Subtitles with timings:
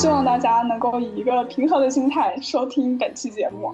[0.00, 3.70] 希望大家能够以一个平和的心态收听本期节目。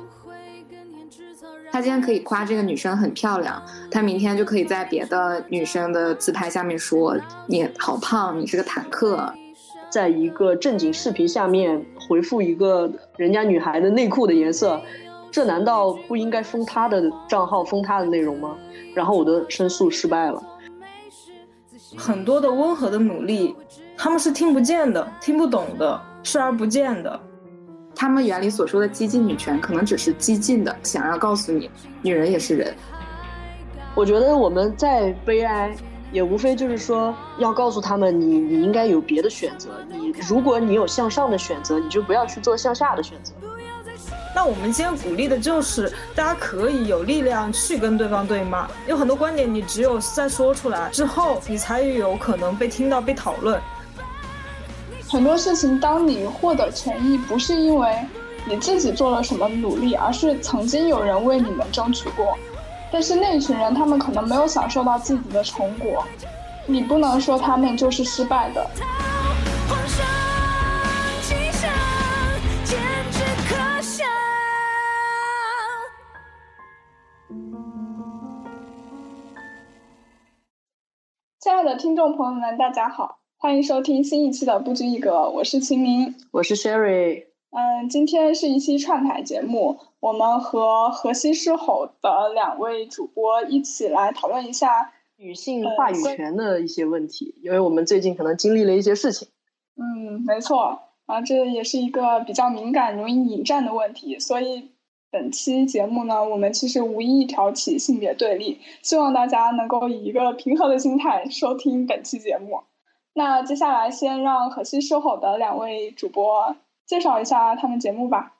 [1.71, 7.17] 他今天可以夸这个女生很漂亮，他明天就可以在别的女生的自拍下面说
[7.47, 9.33] 你好胖，你是个坦克。
[9.89, 14.81] 在一个正经视频下面回复一个人家女孩的内裤的颜色，
[15.31, 18.57] 这难道不应该封他的账号、封他的内容吗？
[18.97, 20.43] 然后我的申诉失败了。
[21.97, 23.55] 很多的温和的努力，
[23.97, 27.21] 他们是听不见的、听不懂的、视而不见的。
[27.95, 31.71] 他们眼里所说的激进女权，可能只是激进的，想要告诉你，
[32.03, 32.75] 女人也是人。
[33.95, 35.75] 我觉得我们再悲哀，
[36.13, 39.71] 也无非就是说，要告诉他们，你你应该有别的选择。
[39.89, 43.33] 你如果你有向上的选择，你就不要去做向下的选择。
[44.35, 48.69] 那我们今天鼓励的就是大家可以有力量去跟对方对骂。
[48.87, 53.59] 有很多观点，你只有在说出来之后，你才有可能被听到、被讨论。
[55.09, 58.05] 很多事情，当你获得权益，不是因为
[58.45, 62.37] 你自己做了什么努力，而是曾经有人为你们争取过。
[62.93, 66.05] 但是那群人，他们可能没有享受到自己的成果，
[66.67, 68.67] 你不能说他们就是失败的。
[81.39, 83.19] 亲爱的听众朋友们，大家好。
[83.39, 87.27] 欢迎收听新一期的《不拘一格》，我是秦明，我是 Sherry。
[87.51, 99.29] 嗯，今天是一期串台节目，我们和河西狮吼的两位主播一起来讨论一下女性话语权的一些问题，因为我们最近可能经历了一些事情。
[99.77, 104.71] 嗯，没错，啊，这也是一个比较敏感、容易引战的问题，所以。
[105.09, 112.61] 本期节目呢，我们其实无意挑起性别对立，希望大家能够以一个平和的心态收听本期节目。
[113.19, 116.55] 那接下来先让河西狮吼的两位主播
[116.85, 118.35] 介绍一下他们节目吧。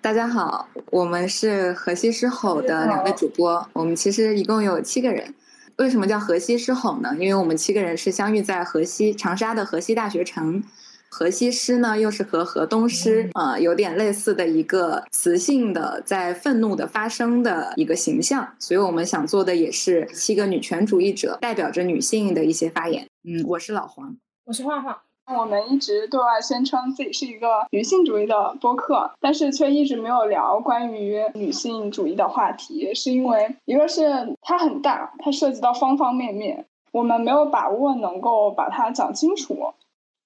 [0.00, 5.34] 大家好，我们是河西狮吼的两位主播，我们其实一共有七个人。
[5.78, 7.16] 为什么叫河西狮吼呢？
[7.18, 10.62] 因为我们七个人是相遇在河西长沙的河西大学城。
[11.10, 23.04] 河西狮呢，又是和河东狮呃有点类似的一个雌性的在愤怒的发声的一个形象，所以我们想做的也是七个女权主义者代表着女性的一些发言。
[23.28, 25.02] 嗯，我是老黄，我是画画。
[25.36, 39.74] 我们一直对外宣称自己是一个女性主义的播客，但是却一直没有聊关于女性主义的话题，是因为一个是它很大，它涉及到方方面面，我们没有把握能够把它讲清楚。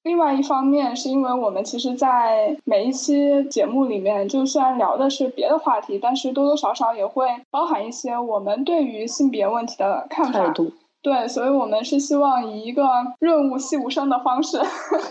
[0.03, 10.55] 另外一方面，是因为我们其实，在每一期节目里面，就虽然聊的是别的话题，但是多多少少也会包含一些我们对于性别问题的看法。
[11.03, 12.87] 对，所以我们是希望以一个
[13.19, 14.61] 润物细无声的方式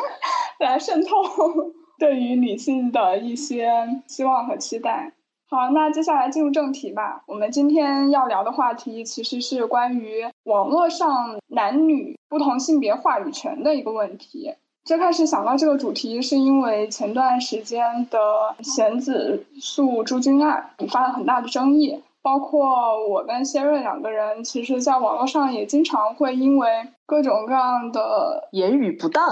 [0.60, 1.10] 来渗透
[1.98, 3.72] 对于女性的一些
[4.08, 5.14] 希望和期待。
[5.50, 7.24] 好，那接下来进入正题吧。
[7.26, 14.54] 我们今天要聊的话题其实是关于网络上男女不同性别话语权的一个问题。
[14.86, 18.20] 最开始想到这个主题，是因为前段时间的
[18.62, 26.68] 贤子诉朱军案引发了很大的争议，包括我跟谢瑞两个人，其实在网络上也经常会因为
[27.06, 29.26] 各种各样的言语不当，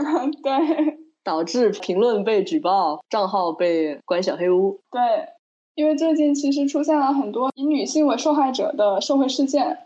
[0.42, 4.78] 对， 导致评论被举报，账号被关小黑屋。
[4.90, 5.00] 对，
[5.74, 9.78] 因为最近其实出现了很多以女性为受害者的社会事件，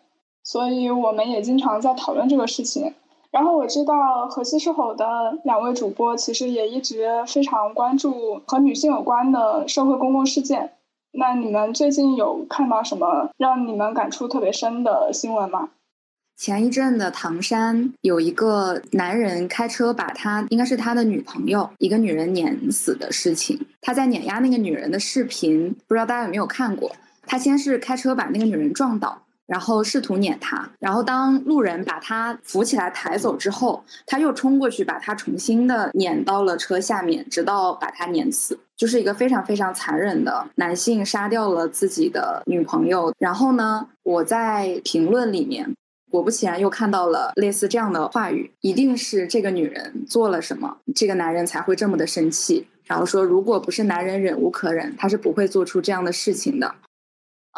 [0.42, 2.94] 所以我们也经常在讨论这个事情。
[3.30, 10.72] 然后我知道河西狮吼的两位主播其实也一直非常关注和女性有关的社会公共事件。
[11.12, 15.68] 那你们最近有看到什么让你们感触特别深的新闻吗？
[16.36, 23.60] 前一阵的唐山有一个男人开车把他应该是他的女朋友一个女人碾死的事情。
[23.82, 26.90] 他在碾压那个女人的视频，不知道大家有没有看过？
[27.26, 29.20] 他先是开车把那个女人撞倒。
[29.50, 43.12] 然后试图撵他，然后当路人把他扶起来抬走之后，他又冲过去把他重新的撵到了车下面，直到把他碾死，就是一个非常非常残忍的男性杀掉了自己的女朋友。
[43.18, 45.68] 然后呢，我在评论里面，
[46.12, 52.64] 果不其然又看到了类似这样的话语：一定是这个女人做了什么，这个男人才会这么的生气。
[52.84, 56.72] 然后说，如果不是男人忍无可忍，他是不会做出这样的事情的。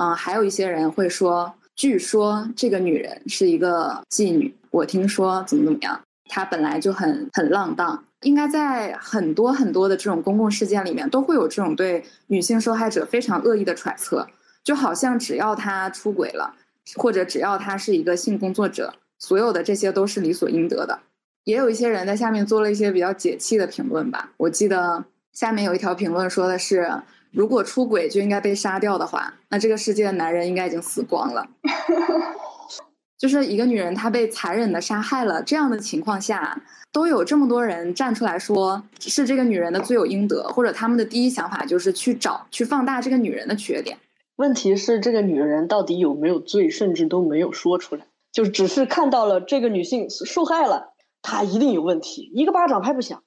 [0.00, 1.52] 嗯，还有一些人会说。
[1.74, 14.28] 据说这个女人是一个妓女，我听说怎么怎么样，她本来就很很浪荡，应该在很多很多的这种公共事件里面都会有这种对女性受害者非常恶意的揣测，
[14.62, 16.54] 就好像只要她出轨了，
[16.96, 21.00] 或者只要她是一个性工作者，所有的这些都是理所应得的。
[21.44, 24.30] 也有一些人在下面做了一些比较解气的评论吧。
[24.36, 26.88] 我记得下面有一条评论说的是，
[27.32, 31.48] 如果出轨就应该被杀掉的话，那这个世界的男人应该已经死光了。
[33.18, 36.60] 就是一个女人她被残忍的杀害了，这样的情况下，
[36.92, 43.96] 都有这么多人站出来说是这个女人的罪有应得，或者他们的第一想法就是去找去放大这个女人的缺点。
[44.36, 50.92] 问题是这个女人到底有没有罪，甚至都没有说出来，就只是看到了这个女性受害了，
[51.22, 53.22] 她一定有问题，一个巴掌拍不响。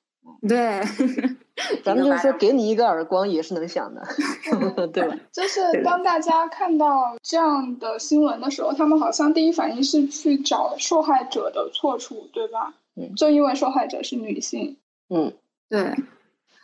[0.46, 0.82] 对，
[1.84, 4.02] 咱们就是说给你一个耳光也是能响的，
[4.94, 5.16] 对吧？
[5.32, 12.74] 就是当大家看到这样的新闻的时候，他们好像第一反应是去找受害者的错处，对吧？
[12.96, 14.78] 嗯，就因为受害者是女性。
[15.10, 15.34] 嗯，
[15.70, 15.96] 对。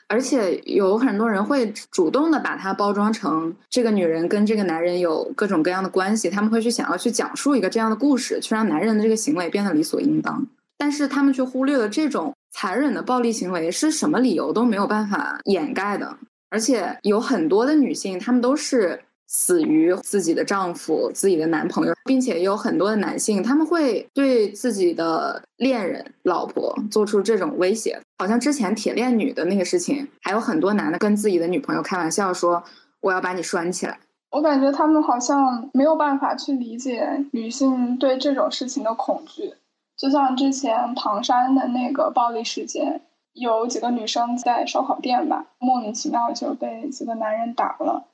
[0.07, 10.45] 而且有很多人会主动的把它包装成这个女人跟这个男人有各种各样的关系，他们会去想要去讲述一个这样的故事，去让男人的这个行为变得理所应当。
[10.77, 16.17] 但是他们却忽略了这种残忍的暴力行为是什么理由都没有办法掩盖的。
[16.49, 19.01] 而且有很多的女性，她们都是。
[19.33, 27.97] 死于自己的丈夫、自己的男朋友，并且有很多的男性，他们会对自己的恋人、老婆做出这种威胁。
[28.17, 32.61] 好像之前铁链女的那个事情，还有很多男的跟自己的女朋友开玩笑说
[32.99, 33.97] ：“我要把你拴起来。”
[34.31, 39.53] 我感觉他们好像没有办法去理解女性对这种事情的恐惧。
[40.01, 43.01] 就像之前唐山的那个暴力事件，
[43.33, 48.05] 有几个女生在烧烤店吧，莫名其妙就被几个男人打了。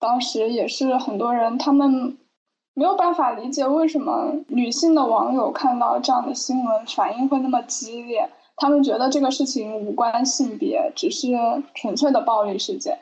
[0.00, 2.16] 当时也是很多人，他们
[2.72, 8.30] 没有办法理解为什么女性的网友看到这样的新闻反应会那么激烈。
[8.56, 11.28] 他们觉得这个事情无关性别，只是
[11.74, 12.98] 纯粹的暴力事件。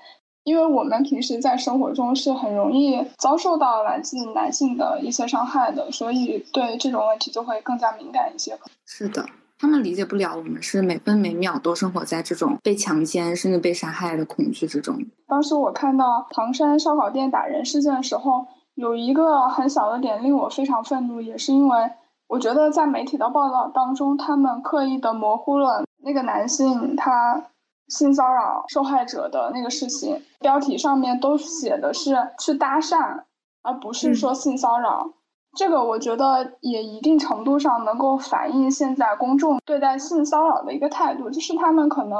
[0.46, 8.56] 因为我们平时在生活中是很容易遭受到来自男性的一些伤害的，所以对这种问题就会更加敏感一些。
[8.86, 9.26] 是的。
[9.58, 14.94] 他们理解不了我们是每分每秒都生活在这种被强奸甚至被杀害的恐惧之中。
[15.26, 21.90] 当时我看到唐山烧烤店打人事件的时候，有一个很小的点令我非常愤怒，也是因为
[22.28, 27.42] 我觉得在媒体的报道当中，他们刻意的模糊了那个男性他
[27.88, 33.22] 性骚扰受害者的那个事情，标题上面都写的是去搭讪，
[33.62, 35.12] 而不是说性骚扰。
[35.56, 42.18] 这个我觉得也一定程度上能够反映现在公众对待性骚扰的一个态度，就是他们可能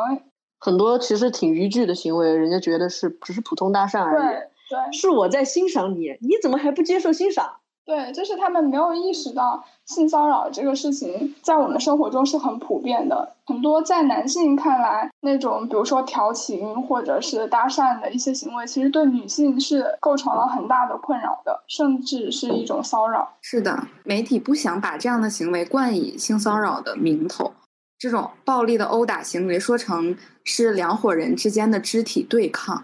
[0.59, 4.23] 很多其实挺逾矩的行为，人家觉得是只是普通搭讪而已。
[4.23, 7.57] 对对，是我在欣赏你，你怎么还不接受欣赏？
[7.87, 13.33] 对，就是他们没有意识到性骚扰这个事情在我们生活中是很普遍的。
[13.47, 23.37] 很多在男性看来，那种比如说调情或者是搭讪的一些行为，其实对女性是构成了很大的困扰的，甚至是一种骚扰。
[23.41, 27.53] 是的，媒体不想把这样的行为冠以性骚扰的名头，
[27.97, 32.83] 这种暴力的殴打行为说成是两伙人之间的肢体对抗。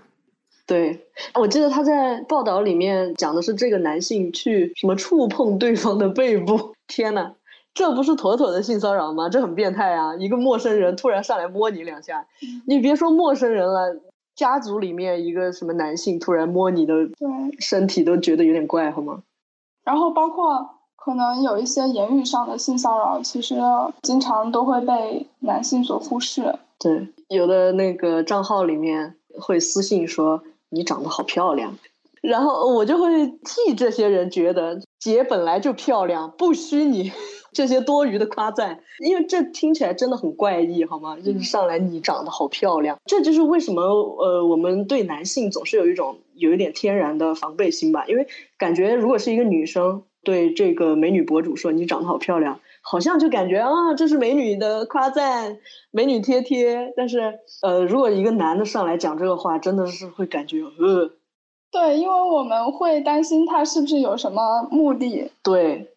[0.64, 7.32] 对，我记得他在报道里面讲的是这个男性去什么触碰对方的背部，天呐，
[7.74, 9.28] 这不是妥妥的性骚扰吗？
[9.28, 10.14] 这很变态啊！
[10.16, 12.26] 一个陌生人突然上来摸你两下，
[12.66, 14.00] 你别说陌生人了，
[14.36, 16.94] 家族里面一个什么男性突然摸你的
[17.58, 19.22] 身体都觉得有点怪，好吗？
[19.84, 23.56] 然后包括可能有一些言语上的性骚扰，其实
[24.02, 26.54] 经常都会被男性所忽视。
[26.78, 30.40] 对，有的那个账号里面会私信说。
[30.72, 31.76] 你长得好漂亮，
[32.22, 37.12] 然后我就会替这些人觉得姐本来就漂亮，不虚你
[37.52, 41.18] 这些多余的夸赞，因为这听起来真的很怪异，好吗？
[41.22, 48.26] 就是上来你长得好漂亮，这就是为什么呃我们对男性总是有一种有一点天然的防备心吧，因为
[48.56, 52.60] 感觉如果是一个女生对这个美女博主说你长得好漂亮。
[52.84, 55.56] 好像就感觉啊，这是美女的夸赞，
[55.92, 56.92] 美女贴贴。
[56.96, 61.10] 但是，呃，如果一个男的上来讲这个话，真的是会感觉呃。
[61.70, 65.30] 对，因为我们会担心他是不是有什么目的。
[65.42, 65.94] 对，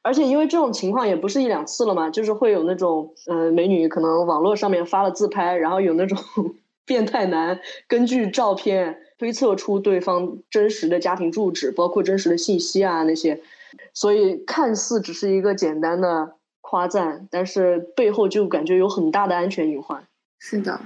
[0.00, 6.16] 而且因为这种情况也不是一两次了嘛，就是会有那种，呃，美女可能网络上面发了自拍，然后有那种
[6.86, 13.42] 变态男根据照片推测出对方真实的家庭住址，包括真实的信息啊那些。
[13.92, 20.02] 所以看似只是一个简单的夸赞，但是背后就感觉有很大的安全隐患。
[20.38, 20.80] 是的，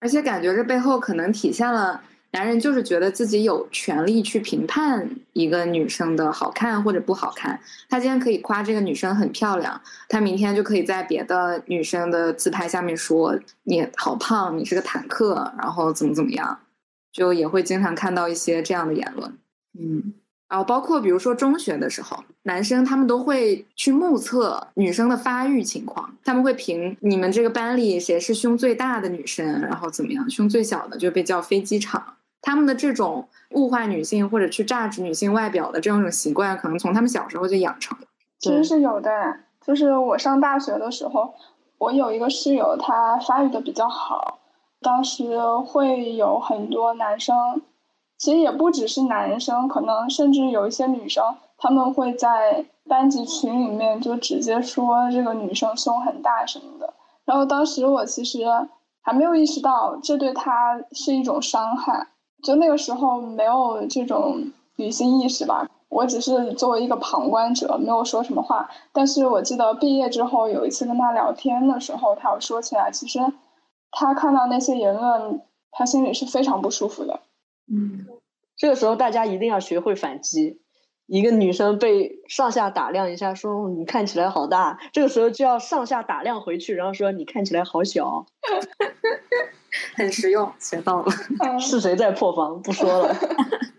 [0.00, 2.02] 而且感觉这背后可能体现了
[2.32, 7.58] 男人就是觉得自己有权利去评判一个女生的好看或者不好看。
[7.88, 16.60] 他今天可以夸这个女生很漂亮，他明天就可以在别的女生的自拍下面说你好胖，你是个坦克，然后怎么怎么样，
[17.12, 19.38] 就也会经常看到一些这样的言论。
[19.78, 20.14] 嗯。
[20.48, 32.14] 然后包括比如说中学的时候，男生他们都会去目测女生的发育情况，他们会评你们这个班里谁是胸最大的女生，然后怎么样，胸最小的就被叫飞机场。
[32.42, 37.98] 他们的这种物化女性或者去榨取女性外表的这种习惯，可能从他们小时候就养成。
[38.38, 39.10] 其实是有的，
[39.66, 41.34] 就是我上大学的时候，
[41.78, 44.38] 我有一个室友，她发育的比较好，
[44.80, 45.24] 当时
[45.66, 47.34] 会有很多男生，
[48.18, 56.94] 其实也不只是男生，可能甚至有一些女生，他们会在班级群里面就直接说这个女生胸很大什么的。
[57.24, 58.44] 然后当时我其实
[59.02, 62.06] 还没有意识到这对他是一种伤害，
[62.42, 65.68] 就那个时候没有这种女性意识吧。
[65.88, 68.68] 我只是作为一个旁观者，没有说什么话。
[68.92, 73.20] 但是我记得毕业之后有一次跟他聊天的时候，他有说起来，其实
[73.90, 77.20] 他看到那些言论，他心里是非常不舒服的。
[77.70, 78.06] 嗯，
[78.56, 80.60] 这个时候大家一定要学会反击。
[81.06, 88.26] 一个女生被上下打量一下，说你看起来好大，这个时候就要上下打量回去，然后说你看起来好小。
[89.94, 91.12] 很实用，学到了。
[91.60, 92.60] 是谁在破防？
[92.62, 93.14] 不说了。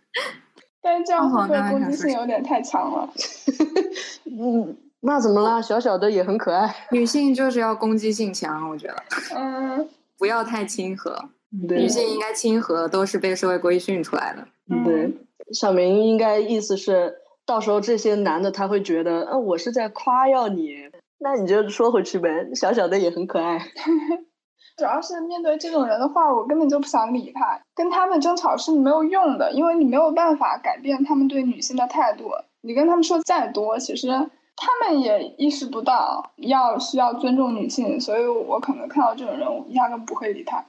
[0.82, 3.10] 但是这样会攻击性有点太强了？
[4.26, 5.62] 嗯，那怎么了？
[5.62, 6.74] 小小的也很可爱。
[6.92, 9.04] 女性就是要攻击性强，我觉得。
[9.36, 9.90] 嗯。
[10.18, 14.48] 不要太亲和，女性应该亲和，都是被社会规训出来的。
[14.84, 15.12] 对，
[15.54, 20.76] 小明应该意思是，到时候这些男的他会觉得，嗯，我是在夸耀你，
[21.20, 22.30] 那你就说回去呗。
[22.54, 23.58] 小小的也很可爱。
[24.78, 32.30] 主要是面对这种人的话，我根本就不想理他，跟他们争吵是没有用的，因为你没有办法改变他们对女性的态度。
[32.62, 34.10] 你跟他们说再多，其实
[34.56, 40.64] 他们也意识不到要需要尊重女性，所以我可能看到这种人，我压根不会理他。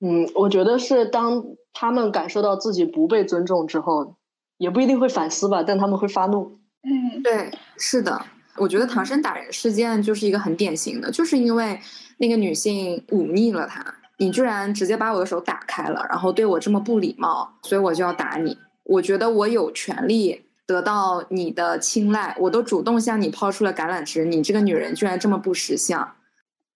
[0.00, 4.16] 嗯，我觉得是当他们感受到自己不被尊重之后，
[4.58, 6.58] 也不一定会反思吧，但他们会发怒。
[6.82, 8.20] 嗯，对，是的，
[8.56, 11.78] 我觉得唐山打人事件就是一个很典型的，就是因为。
[12.22, 13.82] 那个女性忤逆了他，
[14.18, 18.58] 你居然直接把我的手打开了，然后对我这么不礼貌，所以我就要打你。
[18.84, 26.12] 我觉得我有权利得到你的青睐，我都主动向你抛出了橄榄枝，你这个女人居然这么不识相。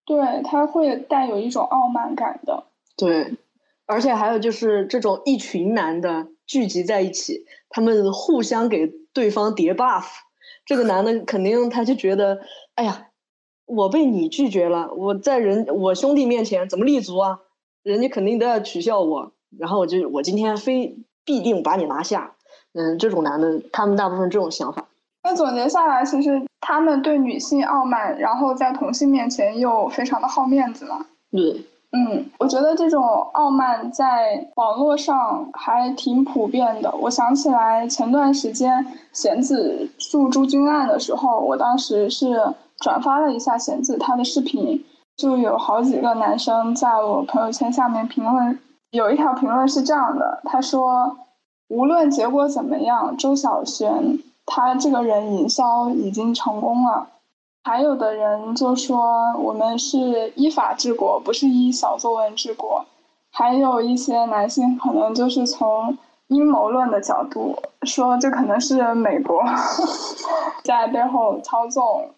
[0.06, 2.64] 对，他会带有一种傲慢感的。
[2.96, 3.36] 对，
[3.86, 10.04] 而且还有就是这种一群男的聚集在一起，他们互相给对方叠 buff，
[10.64, 12.40] 这个男的肯定他就觉得，
[12.74, 13.08] 哎呀。
[13.66, 17.38] 我被你拒绝了，我在人我兄弟面前怎么立足啊？
[17.82, 22.36] 人家肯定都要取笑我，然后我就我今天非必定把你拿下。
[22.74, 24.86] 嗯，这种男的，他们大部分这种想法。
[25.22, 31.06] 那总结下来，其实他们对女性傲慢，然后在同性面前又非常的好面子嘛。
[31.30, 31.64] 对，
[31.96, 36.92] 嗯，我觉得这种傲慢在网络上还挺普遍的。
[37.00, 42.54] 我想起来前段时间贤子诉朱军案的时候，我当时是。
[42.80, 44.84] 转发了一下贤子他的视频，
[45.16, 48.58] 就有好几个男生在我朋友圈下面评论，
[48.90, 51.16] 有一条评论是这样的，他说
[51.70, 57.06] ：“无论结果怎么样，周小璇他这个人营销已经成功了。”
[57.66, 62.84] 还有的人就说：“我们是依法治国，不是依小作文治国。”
[63.32, 65.96] 还有一些男性可能就是从
[66.28, 69.42] 阴谋论的角度说，这可能是美国
[70.62, 72.10] 在背后操纵。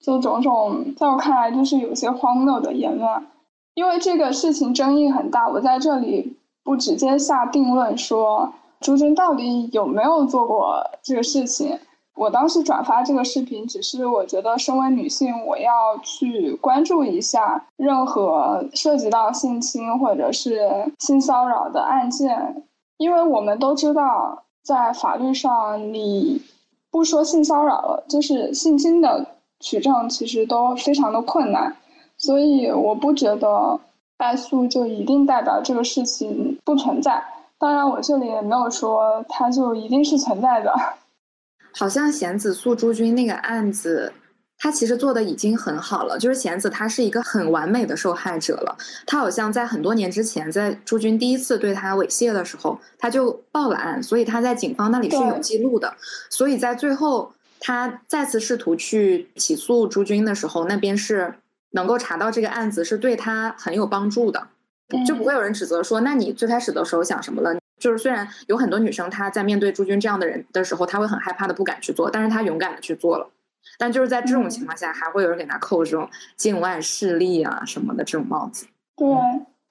[0.00, 3.26] 就种种，在我看来就是有些荒谬的言论，
[3.74, 11.80] 因为这个事情争议很大，我在这里不直接下定论说朱军到底有没有做过这个事情。
[12.14, 22.62] 我当时转发这个视频，只是我觉得身为女性，我要去关注一下任何涉及到性侵或者是性骚扰的案件，
[22.96, 26.42] 因为我们都知道，在法律上，你
[26.90, 29.26] 不说性骚扰了，就是性侵的。
[29.60, 31.74] 取证其实都非常的困难，
[32.18, 33.80] 所以我不觉得
[34.18, 37.24] 败诉就一定代表这个事情不存在。
[37.58, 40.74] 当然，我这里也没有说它就一定是存在的。
[41.76, 44.12] 好像贤子诉朱军那个案子，
[44.58, 46.18] 他其实做的已经很好了。
[46.18, 48.76] 就是贤子他是一个很完美的受害者了。
[49.06, 55.94] 他好像在很多年之前，在朱军第一次对他猥亵的时候，他就报了案，所以他在警方那里是有记录的。
[56.30, 57.32] 所以在最后。
[57.66, 61.32] 他再次试图去起诉朱军的时候，那边是
[61.70, 64.48] 能够查到这个案子是对他很有帮助的，
[65.06, 67.58] 就不会有人指责说，那你最开始的时候想什么了？
[67.78, 73.28] 就是虽然有很多女生她在面对朱军这样的人的时候，她会很害怕的不敢去做，但是她勇敢的去做了。
[73.78, 78.66] 但就是在这种情况下，还会有人给她扣这种境外势力啊什么的这种帽子。
[78.96, 79.06] 对，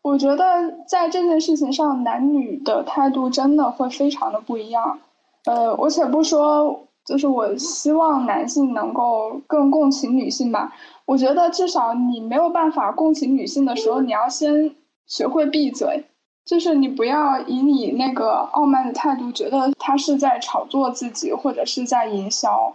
[0.01, 0.45] 我觉得
[0.87, 4.99] 在这件事情上，男女的态度真的会非常的不一样。
[5.45, 6.87] 呃，我且不说。
[7.05, 10.73] 就是我希望男性能够更共情女性吧。
[11.03, 14.73] 我觉得至少你没有办法共情女性的时候，你要先
[15.05, 16.05] 学会闭嘴，
[16.45, 22.73] 就是你不要以你那个傲慢的态度，觉得他是在炒作自己或者是在营销。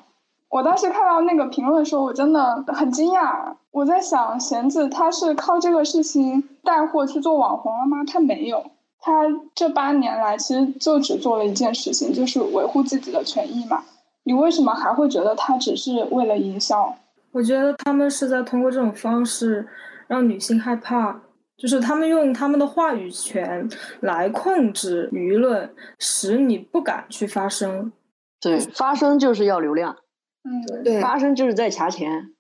[0.48, 3.52] 我当时看到那个评论的时候，我真的很惊讶。
[3.70, 7.98] 我在想，弦子他是靠这个事情带货去做网红了吗？
[8.10, 8.64] 他没有，
[8.98, 13.84] 他这八年来其实就只做了一件事情，就是维护自己的权益嘛。
[14.25, 16.94] 你为什么还会觉得他只是为了营销？
[17.32, 19.68] 我觉得他们是在通过这种方式
[20.06, 21.20] 让女性害怕，
[21.58, 23.68] 就是他们用他们的话语权
[24.00, 27.92] 来控制舆论，使你不敢去发声。
[28.40, 29.96] 对，发声就是要流量。
[30.44, 32.30] 嗯，对，发声就是在掐钱，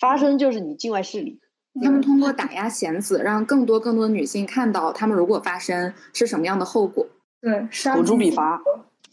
[0.00, 1.40] 发声就是你境外势力。
[1.80, 7.06] 他们通过打压贤子，让更多更多的女性看到，他们如果发声是什么样的后果。
[7.40, 8.60] 对，口诛笔伐。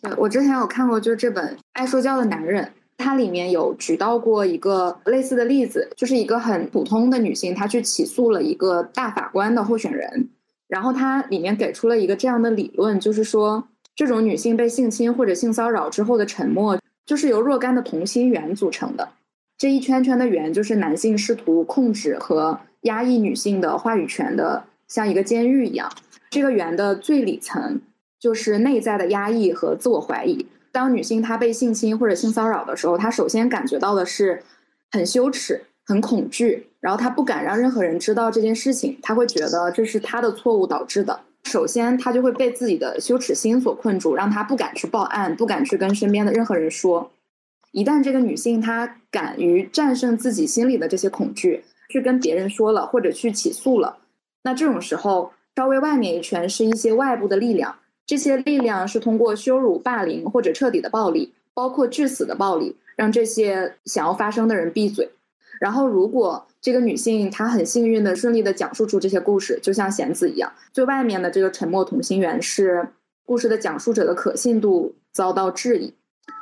[0.02, 2.66] 对我之前有看过，就是这本《爱说教的男人》，
[2.98, 10.30] 它里面有举到过一个类似的例子，就是一个很普通的女性，她去起诉了一个大法官的候选人，
[10.68, 16.80] 然后它里面给出了一个这样的理论，就是说，这种女性被性侵或者性骚扰之后的沉默。
[17.06, 19.10] 就是由若干的同心圆组成的，
[19.58, 25.92] 这一圈圈的圆就是男性试图控制和压抑女性的话语权的，像一个监狱一样。
[26.30, 27.82] 这个圆的最里层
[28.18, 30.46] 就是内在的压抑和自我怀疑。
[30.74, 34.44] 当女性她被性侵或者性骚扰的时候，她首先感觉到的是
[34.92, 41.22] 很羞耻、很恐惧，然后她不敢让任何人知道这件事情，她会觉得这是她的错误导致的。
[41.44, 47.12] 首先，她就会被自己的羞耻心所困住，让她不敢去报案，不敢去跟身边的任何人说。
[47.72, 53.98] 一旦这个女性她敢于战胜自己心里的这些恐惧，去跟别人说了，或者去起诉了，
[54.44, 65.10] 那这种时候，稍微外面一圈是一些外部的力量，这些力量是通过羞辱、霸凌或者彻底的暴力，包括致死的暴力，让这些想要发声的人闭嘴。
[65.60, 72.86] 然后，如果这个女性她很幸运的顺利的讲述出这些故事，就像贤子一样，最外面的这个沉默同心圆是
[73.26, 75.94] 故事的讲述者的可信度遭到质疑，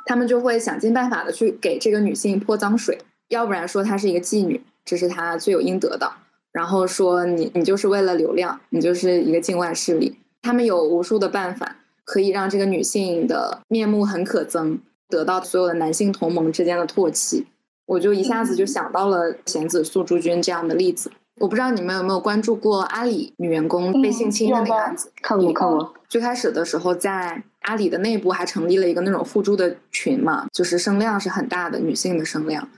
[0.06, 6.10] 他们就会想尽办法的去给这个女性泼脏水，要不然说她是一个妓女，这是她罪有应得的，
[6.50, 17.46] 然后说你你就是为了流量，你就是一个境外势力，他们有无数的办法可以让这个女性的面目很可憎，得到所有的男性同盟之间的唾弃。
[17.86, 21.10] 我就一下子就想到了贤子素朱君这样的例子。
[21.40, 25.10] 我不知道你们有没有关注过阿里女员工被性侵的那个案子？
[25.22, 25.94] 看过看过。
[26.08, 32.68] 最开始的时候，在阿里的内部还成立了一个那种互助的群嘛，就是声量是很大的女性的声量。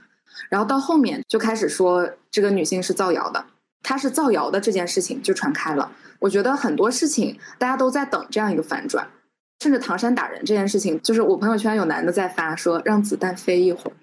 [0.49, 3.45] 然后到后面就开始说这个女性是造谣的，
[3.83, 5.91] 她是造谣的这件事情就传开了。
[6.19, 9.07] 我觉得很多事情大家都在等这样一个反转，
[9.61, 13.93] 甚至唐山打人这件事情，就是我朋友圈有男的在发说让子弹飞一会儿。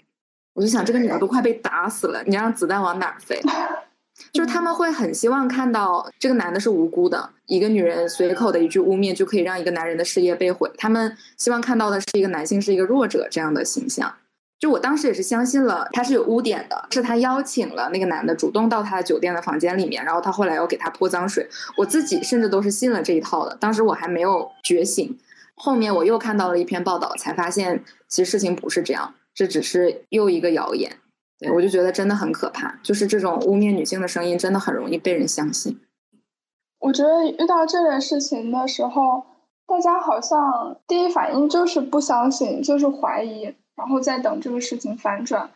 [0.55, 3.40] 我就想，这个女的都快被打死了，你让子弹往哪儿飞？
[4.33, 10.70] 就是他们会很希望看到这个男的是无辜的，一个女人随口的一句污蔑就可以让一个男人的事业被毁。
[10.77, 14.14] 他们希望看到的是一个男性是一个弱者这样的形象。
[14.62, 21.44] 就我当时也是相信了他是有污点的，是他邀请了那个男的主动到他的酒店的房间里面，然后他后来又给他泼脏水。
[21.77, 23.57] 我自己甚至都是信了这一套的。
[23.57, 25.18] 当时我还没有觉醒，
[25.57, 29.12] 后面我又看到了一篇报道，才发现其实事情不是这样。
[29.35, 30.96] 这只是又一个谣言，
[31.40, 32.79] 对我就觉得真的很可怕。
[32.85, 35.81] 就是这种污蔑女性的声音，真的很容易被人相信。
[36.79, 39.25] 我觉得遇到这类事情的时候，
[39.66, 45.50] 大家好像第一反应就是不相信，就是怀疑，然后再等这个事情反转。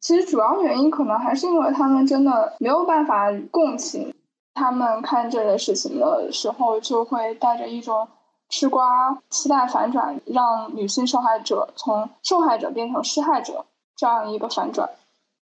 [0.00, 4.14] 其实主要原因可能还是因为他们真的没有办法共情，
[4.54, 8.08] 他们看这类事情的时候就会带着一种。
[8.54, 13.64] 吃瓜，期待反转，让女性受害者从受害者变成施害者
[13.96, 14.90] 这样一个反转。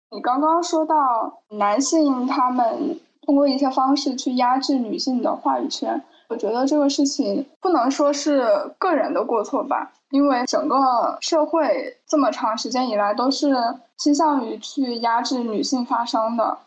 [0.10, 13.54] 你刚刚说到男性他们通过一些方式去压制女性的话语权，我觉得这个事情不能说是个人的过错吧，因为整个社会这么长时间以来都是
[13.98, 16.58] 倾向于去压制女性发声的。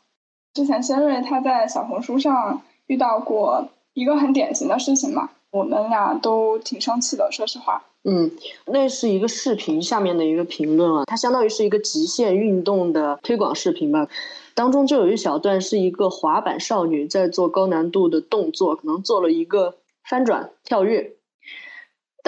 [0.52, 5.30] 之前仙瑞他在小红书上遇到过一个很典型的事情嘛。
[5.50, 7.82] 我们俩都挺生气的，说实话。
[8.04, 8.30] 嗯，
[8.66, 14.06] 那是一个视频下面的一个评论啊，它相当于是一个极限运动的推广视频吧。
[14.52, 21.12] 当中就有一小段是一个滑板少女在做高难度的动作，可能做了一个翻转跳跃，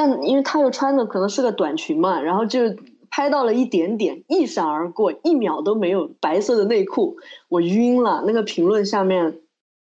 [0.01, 2.61] 但因为她又穿的可能是个短裙嘛，然后就
[3.11, 7.19] 拍到了一点点，一闪而过，一秒都没有白色的内裤，
[7.51, 8.25] 我晕了。
[8.27, 9.41] 那个评论下面。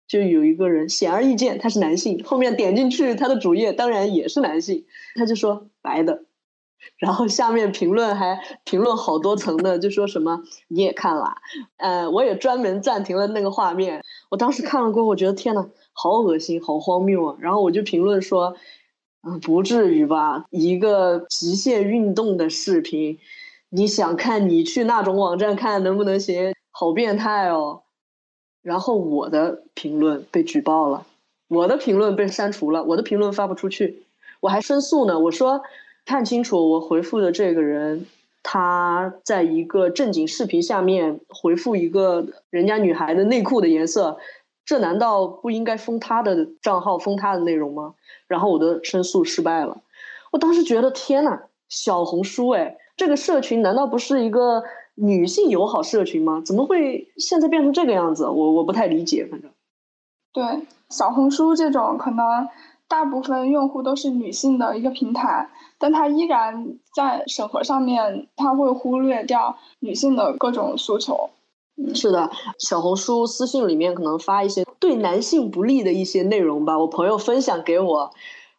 [0.07, 6.25] 就有一个人显而易见他是男性，后面点进去他的主页当然也是男性，他就说白的，
[6.99, 11.33] 然后下面评论还评论好多层的，就说什么你也看了，
[11.77, 14.03] 呃，我也专门暂停了那个画面。
[14.29, 17.37] 我当时看了过后，我觉得天呐，好恶心，好荒谬啊！
[17.39, 18.55] 然后我就评论说，
[19.41, 20.45] 不至于吧？
[20.49, 23.17] 一个极限运动的视频，
[23.69, 26.53] 你想看，你去那种网站看能不能行？
[26.71, 27.81] 好变态哦！
[28.61, 31.05] 然后我的评论被举报了，
[31.47, 34.03] 我的评论被删除了，我的评论发不出去，
[34.39, 35.19] 我还申诉呢。
[35.19, 35.61] 我说。
[36.07, 38.05] 看清楚，我回复的这个人，
[38.43, 44.19] 他在一个正经视频下面回复一个人家女孩的内裤的颜色，
[44.65, 47.93] 这难道不应该封他的账号、封他的内容吗？
[48.27, 49.77] 然后我的申诉失败了。
[50.31, 54.63] 我当时觉得天呐，小红书哎，这个社群难道不是一个
[54.95, 56.41] 女性友好社群吗？
[56.45, 58.25] 怎么会现在变成这个样子？
[58.27, 59.51] 我我不太理解，反正。
[60.33, 60.43] 对，
[60.89, 62.47] 小红书这种可能
[62.87, 65.49] 大部分用户都是女性的一个平台。
[65.77, 71.29] 但它依然在审核上面，它会忽略掉女性的各种诉求。
[71.93, 78.11] 是的，小红书私信里面可能发一些对男性不利的一些内容吧，我朋友分享给我，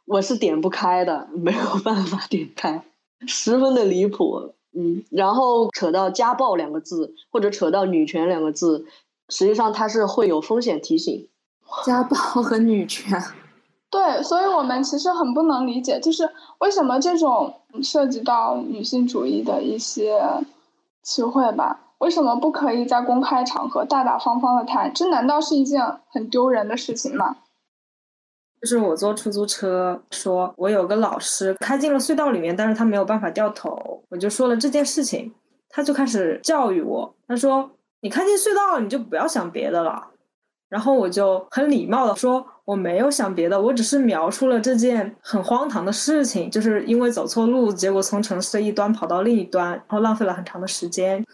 [0.07, 2.83] 我是点不开的，没有办法点开，
[3.27, 4.53] 十分的离谱。
[4.79, 8.85] 嗯，然后扯到家暴两个字，或者扯到女权两个字，
[9.31, 11.27] 实际上它是会有风险提醒。
[11.87, 13.19] 家暴和女权。
[13.89, 20.21] 对，所以我们其实很不能理解，就是为什么这种涉及到女性主义的一些
[21.03, 24.93] 词汇吧，为什么不可以在公开场合大大方方的谈？
[24.93, 27.37] 这难道是一件很丢人的事情吗？
[28.61, 35.33] 就是我坐出租车，说我有个老师开进了隧道里面，但是他没有办法掉头，我就说了这件事情，
[35.69, 40.09] 他就开始教育我，他说你开进隧道了，你就不要想别的了。
[40.69, 51.25] 然后我就很礼貌的说，我没有想别的，我只是描述了这件很荒唐的事情，就是因为走错路，结果从城市的一端跑到另一端，然后浪费了很长的时间。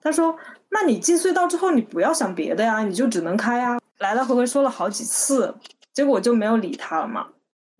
[0.00, 0.36] 他说
[0.70, 5.52] ：“那你进隧道之后，你不要想别的呀，你就只能开呀。”来来回回说了好几次，
[5.92, 7.26] 结果我就没有理他了嘛。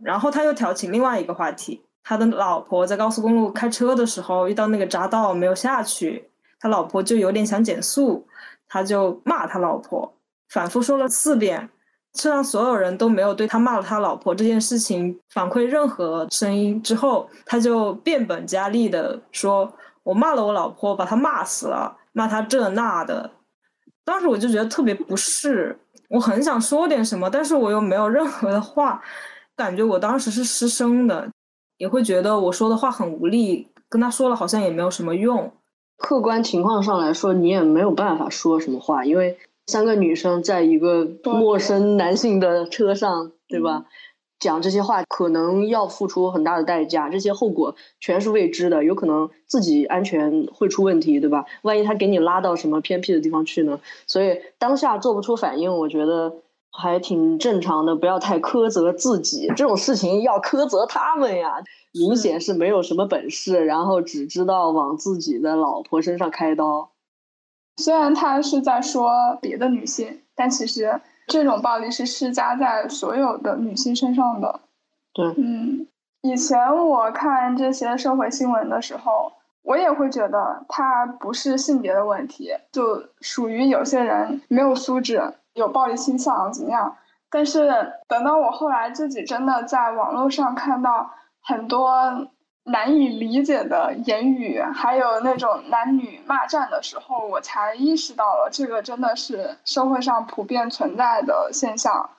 [0.02, 6.28] 然后他又挑起另外一个话题，他的老婆在高速公路开车的时候遇到那个匝道没有下去，
[6.58, 8.26] 他老婆就有点想减速，
[8.68, 10.12] 他就骂他老婆。
[10.48, 11.68] 反复说了四遍，
[12.14, 16.82] 车上所有人都没有对他骂了他老婆这件事情反馈任何声音。
[16.82, 23.30] 之后，他就变本加厉的说：“我骂了我老婆，把他骂死了，骂他这那的。”
[24.04, 25.78] 当时我就觉得特别不适，
[26.10, 29.02] 我很想说点什么，但是我又没有任何的话，
[29.56, 31.30] 感觉我当时是失声的，
[31.76, 35.52] 也会觉得我说的话很无力，跟他说了好像也没有什么用。
[35.96, 39.38] 客观情况上来说，你也没有办法说什么话，因为。
[39.70, 43.84] 三个女生在一个陌生男性的车上，对吧？
[44.38, 51.44] 讲这些话可能要付出很大的代价，这些后果全是未知的，有可能自己安全会出问题，对吧？
[51.62, 53.80] 万一他给你拉到什么偏僻的地方去呢？
[54.06, 56.36] 所以当下做不出反应，我觉得
[56.70, 59.48] 还挺正常的，不要太苛责自己。
[59.56, 66.90] 这种事情要苛责他们呀，明显是没有什么本事，然后只知道往自己的老婆身上开刀。
[67.76, 74.60] 虽然他是在说别的女性，但其实这种暴力是施加在所有的女性身上的。
[75.12, 75.86] 对，嗯，
[76.22, 86.96] 以前我看这些社会新闻的时候，我也会觉得它不是性别的问题，就属于有些人没有素质，有暴力倾向怎么样。
[87.30, 91.12] 但是等到我后来自己真的在网络上看到
[91.42, 92.28] 很多。
[92.68, 102.10] 难以理解的言语，还有那种男女骂战的时候，我才意识到了这个真的是社会上普遍存在的现象。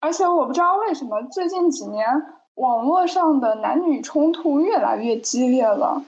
[0.00, 2.06] 而且我不知道为什么最近几年
[2.54, 6.02] 网络上的男女冲突越来越激烈了，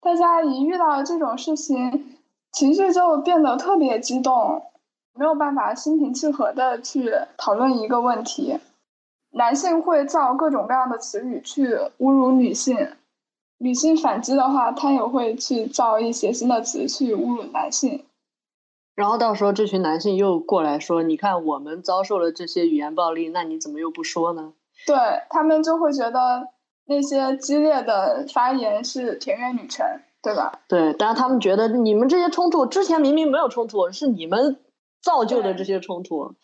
[0.00, 2.16] 大家一遇到这种事情，
[2.52, 4.62] 情绪就变得特别激动，
[5.14, 8.58] 没有办法心平气和的去讨论一个问题。
[9.38, 12.76] 男性会造各种各样的词语去侮辱女性，
[13.58, 18.04] 女性反击的话，他也会去造一些新的词去侮辱男性。
[18.96, 24.96] 然后到时候这群男性又过来说：“你看我们遭受了这些语言暴力，那你怎么又不说呢？”对
[25.30, 26.48] 他们就会觉得
[26.86, 29.86] 那些激烈的发言是田园女权，
[30.20, 30.58] 对吧？
[30.66, 34.56] 对，但是他们觉得你们这些冲突之前明明没有冲突，是你们
[35.00, 36.34] 造就的这些冲突。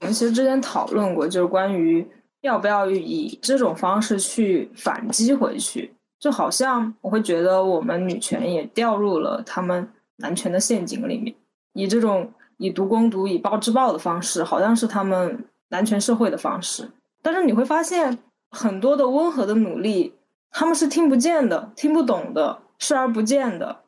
[0.00, 2.10] 我们其实之前讨论过，就是关于
[2.42, 11.34] 要不要以这种方式去反击回去，就好像我会觉得我们女权也掉入了他们男权的陷阱里面，
[11.72, 16.90] 以这种以毒攻毒、以暴制暴的方式，好像是他们男权社会的方式。
[17.22, 18.18] 但是你会发现，
[18.50, 20.12] 很多的温和的努力，
[20.50, 23.80] 他们是听不见的、听不懂的、视而不见的。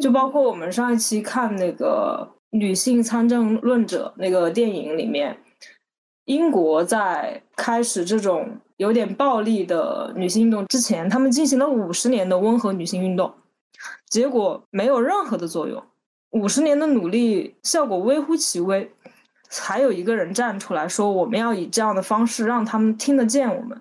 [0.00, 2.28] 就包括我们上一期看那个
[2.58, 5.38] 《女性参政论者》那个电影里面，
[6.26, 13.32] 英国在开始这种有点暴力的女性运动之前，他们进行了五十年的温和女性运动，
[14.08, 15.82] 结果没有任何的作用。
[16.30, 18.90] 五十年的努力效果微乎其微，
[19.48, 23.80] 还有一个人站出来说：“我们要以这样的方式让他们听得见我们。”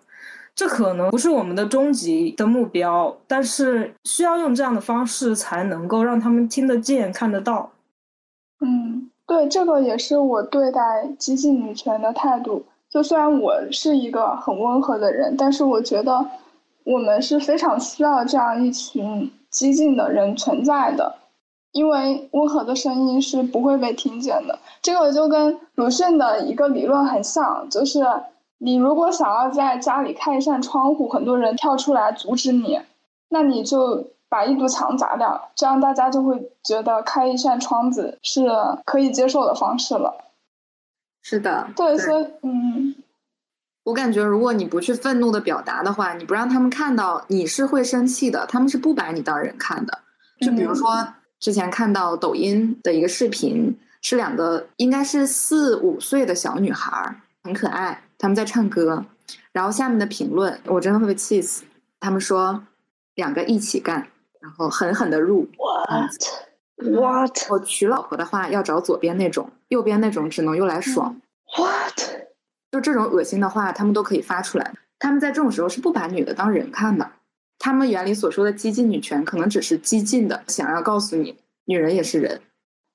[0.55, 7.73] 这可能不是我们的终极的目标，但是需要用这样的方式才能够让他们听得见、看得到。
[8.61, 12.63] 嗯，对，这个也是我对待激进女权的态度。
[12.89, 16.25] 就虽然我是一个很温和的人，但是我觉得
[16.83, 21.15] 我们是非常需要这样一群激进的人存在的。
[21.71, 28.05] 因为温和的声音是不会被听见的，这个就跟鲁迅的一个理论很像，就是
[28.59, 32.79] 你如果想要在家里开一扇窗户，很多人跳出来阻止你，
[33.27, 38.45] 那你就把一堵墙砸掉，这样大家就会觉得开一扇窗子是
[38.83, 40.13] 可以接受的方式了。
[41.21, 42.95] 是的，对，所以嗯，
[43.83, 49.99] 我感觉如果你不去愤怒的表达的话，你不让他们看到你是会生气的，他们是不把你当人看的。
[50.41, 51.07] 就比如说。
[51.37, 59.05] 之前看到抖音的一个视频，是两个应该是四五岁的小女孩，很可爱，他们在唱歌。
[59.51, 61.65] 然后下面的评论，我真的会被气死。
[61.99, 62.63] 他们说
[63.15, 64.07] 两个一起干，
[64.45, 65.47] 然后狠狠的入。
[65.57, 67.49] What？What？
[67.49, 71.19] 我娶老婆的话要找左边那种，右边那种只能用来爽。
[71.57, 71.99] What？
[72.71, 74.71] 就这种恶心的话，他们都可以发出来。
[74.99, 77.09] 他们在这种时候是不把女的当人看的。
[77.57, 82.41] 他们眼里所说的激进女权，可能只是激进的，想要告诉你，女人也是人。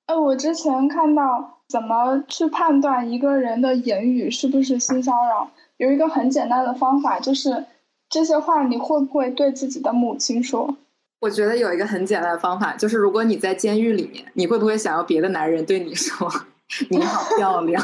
[0.05, 7.65] 哎，我之前看到怎么去判断一个人的言语是不是性骚扰，有一个很简单的方法，就是
[8.09, 10.77] 这些话你会不会对自己的母亲说？
[11.21, 16.29] 我觉得有一个很简单的方法，就是如果你在监狱里面，你会不会想要别的男人对你说
[16.91, 17.81] “你好 漂亮”？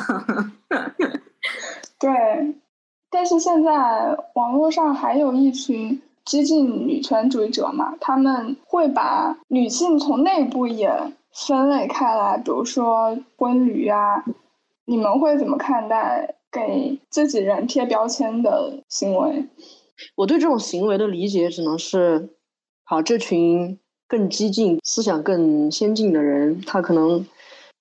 [1.98, 2.10] 对，
[3.10, 6.02] 但是现在网络上还有一群。
[6.28, 10.92] 激进女权主义者嘛，他们会把女性从内部也
[11.32, 14.26] 分类开来，比如说婚驴啊。
[14.84, 19.46] 你们会怎么看待给自己人贴标签的行为？
[20.16, 22.28] 我对这种行为的理解只能是：
[22.88, 27.26] 好，这群更激进、思想更先进的人，他可能。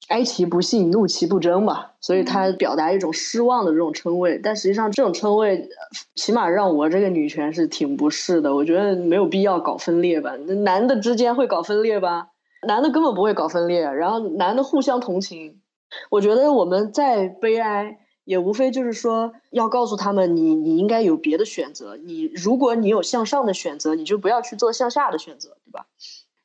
[0.08, 4.38] 哀其不幸，怒其不争吧，所以他表达一种失望的这种称谓。
[4.38, 5.68] 但实际上，这种称谓
[6.14, 8.54] 起码让我这个女权是挺不适的。
[8.54, 10.36] 我觉得没有必要搞分裂吧？
[10.46, 12.28] 那男的之间会搞分裂吧？
[12.68, 15.60] 男的根本不会搞分裂，然后男的互相同情。
[16.10, 21.96] 我觉得我们再悲哀，也无非就是说要告诉他们，你你应该有别的选择。
[21.96, 25.86] 你如果你有向上的选择，你就不要去做向下的选择，对吧？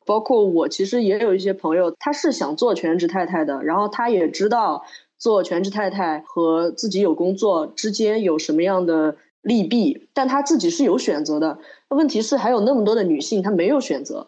[0.05, 4.85] 包括我其实也有一些朋友，他是想做全职太太的，然后他也知道
[5.17, 11.57] 做全职太太和自己有工作之间有什么样的利弊，但他自己是有选择的。
[11.89, 14.27] 问题是还有那么多的女性，她没有选择，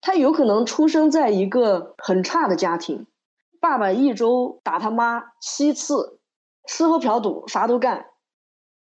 [0.00, 3.06] 她有可能出生在一个很差的家庭，
[3.60, 6.18] 爸爸一周打他妈七次，
[6.66, 8.06] 吃喝嫖赌啥都干，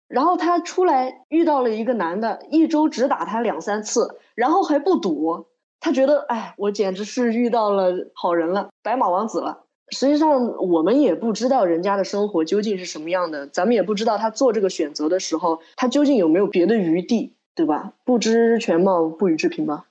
[0.08, 5.46] 然后她出来遇到了一个男的，一周只打她两三次，然后还不赌。
[5.84, 9.64] 他觉得，哎，我简直是遇到了好人了，白马王子了。
[9.88, 17.94] 实际上，我们也不知道人家的生活究竟是什么样的，咱们也不知道他做这个选择的时候，他究竟有没有别的余地，对吧？
[18.04, 19.86] 不知全貌，不予置评吧。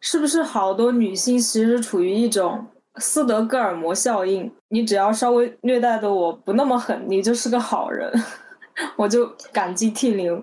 [0.00, 2.66] 是不是好多女性其实处于一种
[3.00, 4.50] 斯德哥尔摩效应？
[4.68, 8.12] 你只要稍微虐待的我不那么狠，你就是个好人，
[8.96, 10.42] 我就感激涕零。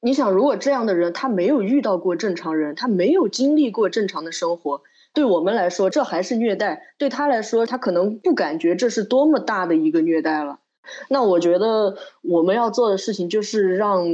[0.00, 4.80] 你想，如果这样的人他没有遇到过正常人，他没有经历过正常的生活，
[5.12, 10.60] 对我们来说这还是虐待；对他来说，他可能不感觉这是多么大的一个虐待了。
[11.08, 14.06] 那我觉得我们要做的事情就是让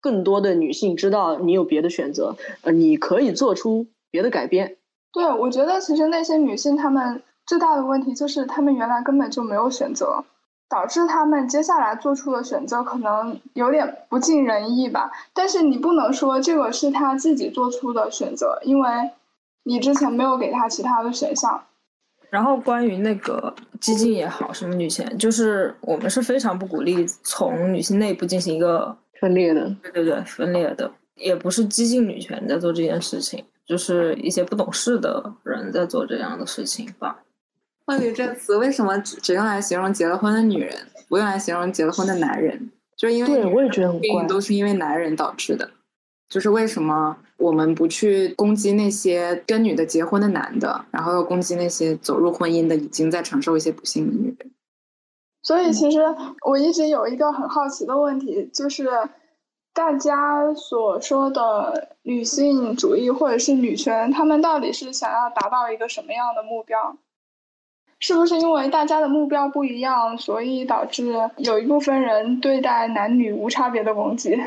[0.00, 4.76] 更多的女性知道你有别的选择，呃，你可以做出别的改变。
[5.14, 10.24] 对，我觉得其实那些女性她们最大的问题就是她们原来根本就没有选择。
[10.66, 18.88] 导致她们接下来做出的选择可能有点不尽人意吧，但是你不能说这个是她自己做出的选择，因为
[19.64, 21.62] 你之前没有给她其他的选项。
[22.30, 29.72] 然后关于那个激进也好，什么女权，就是我们是非常不鼓励从女性内部进行一个分裂的。
[29.82, 37.22] 对对对，分裂的，也不是激进女权在做这件事情，就是一些不懂事的人在做这样的事情吧。
[37.86, 40.74] 婚礼这个词为什么只只用来形容结了婚的女人，
[41.08, 42.70] 不用来形容结了婚的男人？
[42.96, 45.70] 就是因为对我也觉得很怪，都是因为男人导致的。
[46.28, 54.50] 就是为什么我们不去攻击那些跟女的结婚的男的，然后要攻击那些走入婚姻的已经在承受一些不幸的女人？
[55.42, 56.00] 所以，其实
[56.46, 58.88] 我一直有一个很好奇的问题，就是
[59.74, 66.96] 大家所说的女性主义或者是女权，他们到底是想要达到一个什么样的目标？
[67.98, 74.38] 是不是因为大家的目标不一样，所以导致有一部分人对待男女无差别的攻击？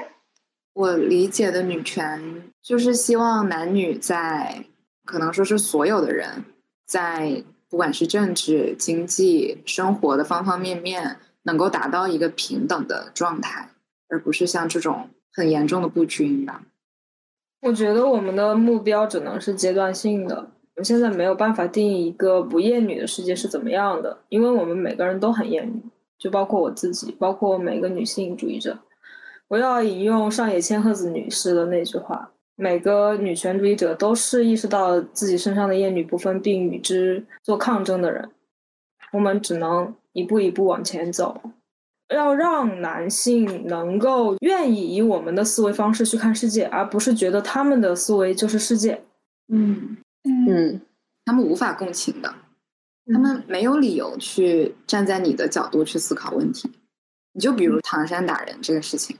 [0.73, 4.63] 我理解的女权，就是希望男女在
[5.05, 6.45] 可能说是所有的人
[6.85, 7.43] 在。
[7.69, 13.71] 不管是政治、经济、生活的方方面面，能够达到一个平等的状态，
[14.07, 16.63] 而不是像这种很严重的不均吧。
[17.62, 20.36] 我觉得我们的目标只能是阶段性的。
[20.36, 25.82] 我们现在没有办法定义一个不厌女的世界是怎么样的，因为我们每个人都很厌女，
[26.19, 28.78] 就包括我自己，包括每个女性主义者。
[29.47, 32.32] 我要引用上野千鹤子女士的那句话。
[32.60, 38.32] 每个女权主义者都是意识到自己身上的厌女部分，并与之做抗争的人。
[39.13, 41.39] 我们只能一步一步往前走，
[42.09, 49.03] 要让男性能够愿意以我们的思维方式去看世界，而不是觉得他们的思维就是世界。
[49.49, 50.81] 嗯嗯，
[51.25, 52.33] 他们无法共情的，
[53.13, 56.71] 他们没有理由去站在你的角度去思考问题。
[57.33, 59.15] 你就比如唐山打人这个事情。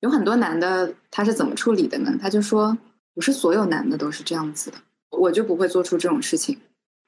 [0.00, 2.14] 有很多男的，他是怎么处理的呢？
[2.20, 2.76] 他就说，
[3.14, 4.76] 不是所有男的都是这样子的，
[5.10, 6.58] 我就不会做出这种事情，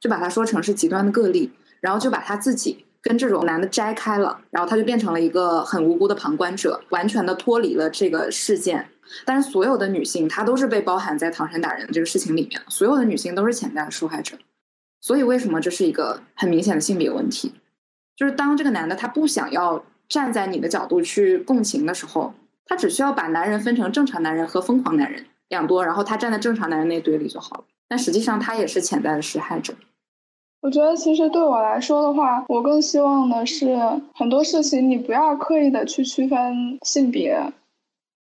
[0.00, 8.88] 就把他说成是极端的个例，然后就把他自己跟这种男的摘开了，然后他就变成了一个很无辜的旁观者，完全的脱离了这个事件。
[9.24, 14.36] 但是所有的女性，她都是被包含在唐山打人的这个事情里面，所有的女性都是潜在的受害者。
[15.00, 17.52] 所以为什么这是一个很明显的性别问题？
[18.16, 22.34] 就是当这个男的他不想要站在你的角度去共情的时候。
[22.68, 27.64] 他只需要把男人分成正常男人和疯狂男人两多，然后他站在正常男人那堆里就好了。
[27.86, 29.72] 但实际上，他也是潜在的施害者。
[30.66, 33.78] 我觉得，其实对我来说的话，我更希望的是
[34.12, 37.52] 很多事情你不要刻意的去区分性别，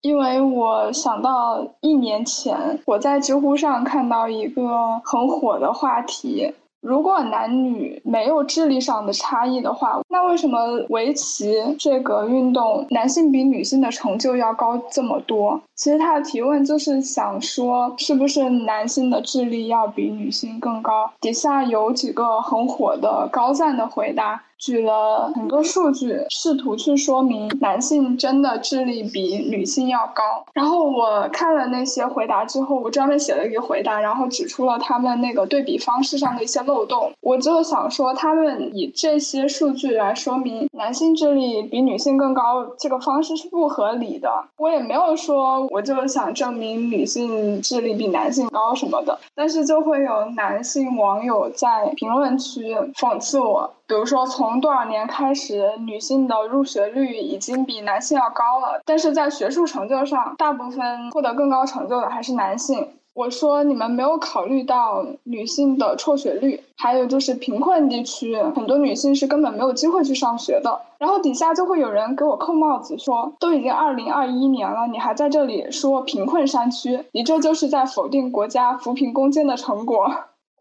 [0.03, 6.53] 因为我想到一年前我在知乎上看到一个很火的话题。
[6.85, 10.59] 如果男女没有智力上的差异的话，那为什么
[10.91, 15.59] 围棋这个运动男性比女性的成就要高这么多？
[15.75, 21.11] 其实他的提问就是想说，是不是男性的智力要比女性更高？
[21.23, 24.43] 底下有几个很火的高赞的回答。
[24.65, 30.23] 举了很多数据，试图去说明男性真的智力比女性要高。
[30.55, 37.13] 然后我看了那些回答之后，我专门写了一个回答，然后指出了他们那个对比方式上的一些漏洞。
[37.21, 44.31] 我就想说，他们以这些数据来说明男性智力比女性更高，这个方式是不合理的。
[44.57, 53.71] 我也没有说我就想证明女性智力比男性高什么的，但是就会有男性网友在评论区讽刺我。
[53.87, 62.89] 比如说，从多少年开始，女性的入学率已经比男性要高了，但是在学术成就上，大部分获得更高成就的还是男性。
[63.13, 70.81] 我说，你们没有考虑到女性的辍学率，还有就是贫困地区很多女性是根本没有机会去上学的。
[70.99, 80.11] 然后底下就会有人给我扣帽子，说都已经二零二一年了，你还在这里说贫困山区，你这就是在否定国家扶贫攻坚的成果。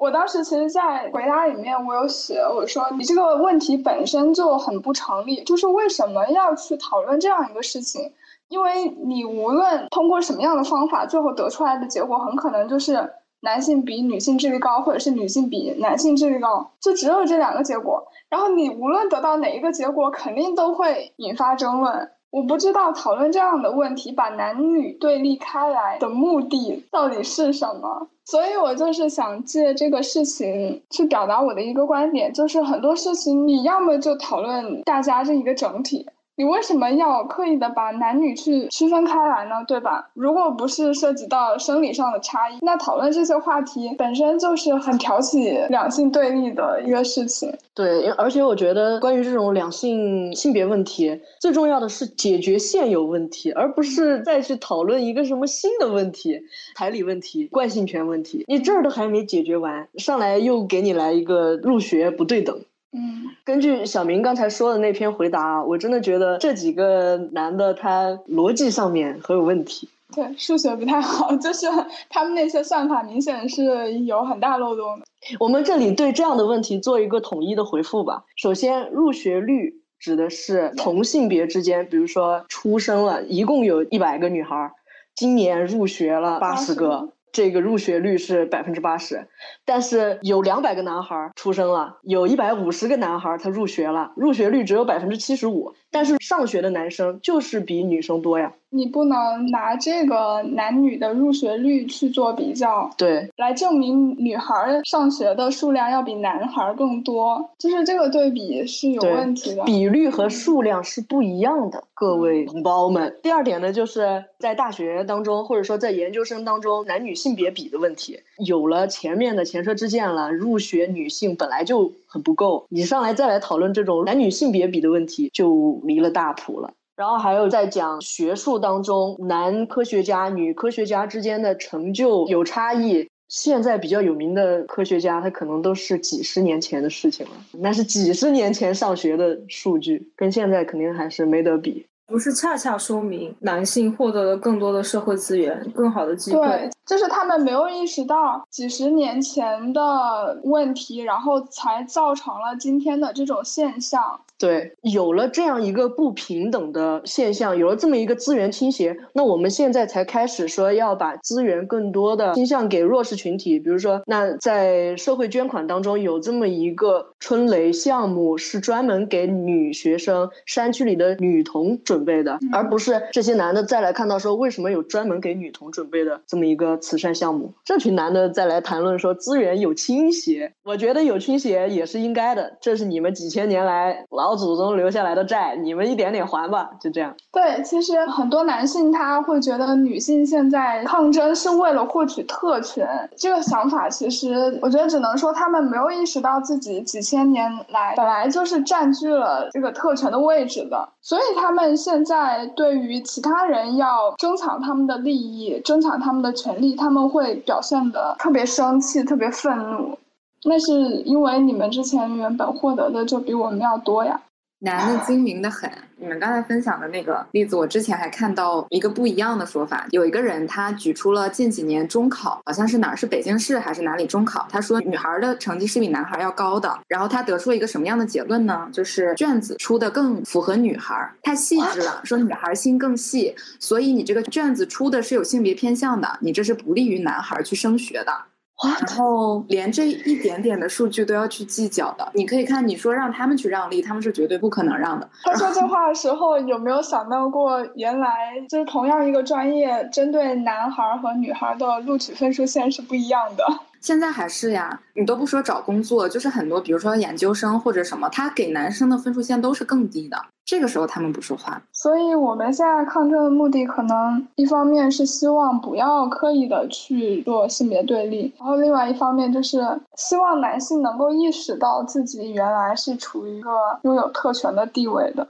[0.03, 8.11] 我当时其实，在回答里面，我有写，我说你这个问题本身就很不成立，就是为什么要去讨论这样一个事情？
[8.49, 18.05] 因为你无论通过什么样的方法，最后得出来的结果很可能就是男性比女性智力高，或者是女性比男性智力高，就只有这两个结果。
[18.27, 22.11] 然后你无论得到哪一个结果，肯定都会引发争论。
[22.33, 28.07] 我不知道讨论这样的问题，把男女对立开来的目的到底是什么？
[28.25, 36.07] 所以我就是想借这个事情去表达我的一个观点，就是很多事情你要么就讨论大家这一个整体。
[36.35, 39.63] 你为什么要刻意的把男女去区分开来呢？
[39.67, 40.09] 对吧？
[40.15, 47.53] 如果不是涉及到生理上的差异，那讨论这些话题本身就是很挑起两性对立的一个事情。
[47.75, 56.41] 对，而且我觉得关于这种两性性别问题，最重要的是解决现有问题，而不是再去讨论一个什么新的问题，
[56.75, 58.43] 彩礼问题、惯性权问题。
[58.47, 62.59] 你这儿都还没解决完，上来又给你来一个入学不对等。
[62.93, 69.89] 嗯，根据小明刚才说的那篇回答，我真的觉得这几个男的他逻辑上面很有问题。
[70.15, 71.65] 对，数学不太好， 就是
[72.07, 75.05] 他们那些算法明显是有很大漏洞的。
[75.39, 78.23] 我们这里对这样的问题做一个统一的回复吧。
[78.35, 84.71] 首先，入学率指的是同性别之间，比如说出生了一共有一百个女孩，
[85.15, 89.27] 今年入学了八十个，这个入学率是百分之八十。
[89.65, 95.73] 但是有两百个男孩出生了，有一百五十个男孩他入学了，入学率只有百分之七十五。
[95.93, 98.51] 但是上学的男生就是比女生多呀。
[98.75, 109.63] 你不能拿这个男女的入学率去做比较，对，来证明女孩上学的数量要比男孩更多，就是这个对比是有问题的。
[109.65, 113.15] 比率和数量是不一样的，各位同胞们。
[113.21, 126.71] 第二点呢，就是在大学当中，或者说在研究生当中，男女性别比的问题，有了前面的前车之鉴了，入学女性本来就很不够，你上来再来讨论这种男女性别比的问题，就离了大谱了。
[126.95, 133.09] 然后还有在讲学术当中，男科学家、女科学家之间的成就有差异。
[133.29, 141.83] 现在比较有名的科学家，他可能都是几十年前的事情了，那是几十年前上学的数据，跟现在肯定还是没得比。
[142.05, 146.45] 不是恰恰说明男性获得了更多的社会资源、更好的机会？
[146.45, 154.21] 对，就是他们没有意识到几十年前的问题，然后才造成了今天的这种现象。
[154.43, 163.57] 对，有了这样一个不平等的现象，有了这么一个资源倾斜，那我们现在才开始说要把资源更多的倾向给弱势群体。
[163.57, 177.53] 比如说，那在社会捐款当中有这么一个春雷项目，是专门给女学生、山区里的女童准备的，而不是这些男的再来看到说为什么有专门给女童准备的这么一个慈善项目。
[177.63, 184.32] 这群男的再来谈论说资源有倾斜，我觉得有倾斜也是应该的，这是你们几千年来老。
[184.35, 187.13] 祖宗留下来的债，你们一点点还吧，就这样。
[187.31, 209.97] 对，其实很多男性他会觉得女性现在抗争是为了获取特权，这个想法其实我觉得只能说他们没有意识到自己几千年来本来就是占据了这个特权的位置的，所以他们现在对于其他人要争抢他们的利益、争抢他们的权利，他们会表现的特别生气、特别愤怒。
[210.45, 210.71] 那是
[211.05, 214.19] 因为你们之前原本获得的就比我们要多呀。
[214.59, 215.69] 男的精明的很。
[215.97, 219.85] 你们刚才分享的那个例子，我之前还看到一个不一样的说法。
[219.91, 226.79] 有一个人他举出了近几年中考，好像是哪儿是北京市还是哪里中考，他说女孩的成绩是比男孩要高的。
[226.87, 228.69] 然后他得出了一个什么样的结论呢？
[228.71, 238.13] 就是卷子出的更符合女孩，太细致了，说女孩心更细，所以你这个卷子出的是有性别偏向的，你这是不利于男孩去升学的。
[238.61, 245.09] 然后连这一点点的数据都要去计较的，你可以看，你说让他们去让利，他们是绝对不可能让的。
[245.23, 248.09] 他说这 话的时候有没有想到过，原来
[248.47, 253.45] 就是同样一个专业，针对男孩和女孩的录取分数线是不一样的。
[253.83, 260.15] 现在还是呀，你都不说找工作，就是很多，比如说研究生或者什么，他给男生的分数线都是更低的。
[260.45, 261.61] 这个时候他们不说话。
[261.73, 269.59] 所以我们现在抗争的目的，可能一方面是希望不要刻意的去做性别对立，然后另外一方面就是
[269.97, 273.49] 希望男性能够意识到自己原来是处于一个
[273.81, 275.27] 拥有特权的地位的。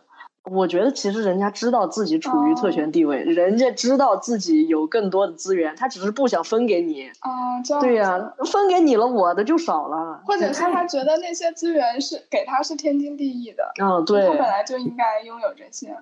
[0.52, 7.10] 我觉得其实人家知道自己处于特权地位，人家知道自己有更多的资源，他只是不想分给你。
[7.20, 10.22] 啊，这样对呀，分给你了，我的就少了。
[10.26, 13.72] 或者是他觉得那些资源是给他是天经地义的。
[13.82, 14.22] 嗯，对。
[14.22, 15.96] 他本来就应该拥有这些。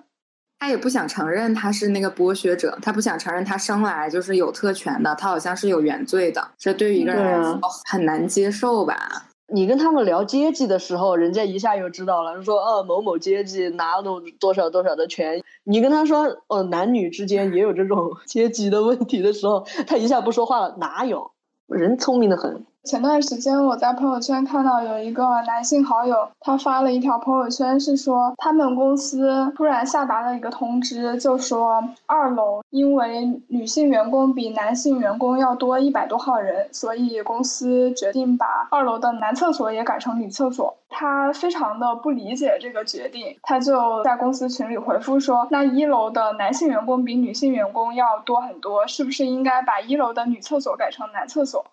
[0.58, 6.40] 他也不想承认他是那个剥削者，他不想承认他生来就是有特权的，他好像是有原罪的。
[6.58, 9.26] 这对于一个人来说很难接受吧。
[9.52, 15.42] 你跟他们聊阶级的时候，人家一下又知道了，说哦某某阶级拿了多少多少的权。
[15.64, 20.76] 你跟他说哦男女之间也有这种 阶级的问题的时候，他一下不说话了。
[20.78, 21.30] 哪有
[21.66, 22.64] 人聪明的很？
[22.84, 40.76] 前段时间我在朋友圈看到有一个男性好友，他发了一条朋友圈，是说他们公司突然下达了一个通知，就说二楼因为女性员工比男性员工要多一百多号人，所以公司决定把二楼的男厕所也改成女厕所。
[40.88, 51.64] 他非常的不理解这个决定，他就在公司群里回复说：“那一楼的男性员工比女性员工要多很多，是不是应该把一楼的女厕所改成男厕所？”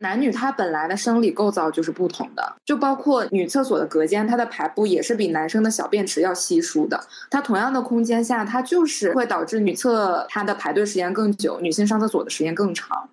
[0.00, 7.00] 男女它本来的生理构造就是不同的，就包括女厕所的隔间，它的排布也是比男生的小便池要稀疏的。
[7.30, 13.08] 它同样的空间下，它就是会导致女厕它的排队时间更久，女性上厕所的时间更长。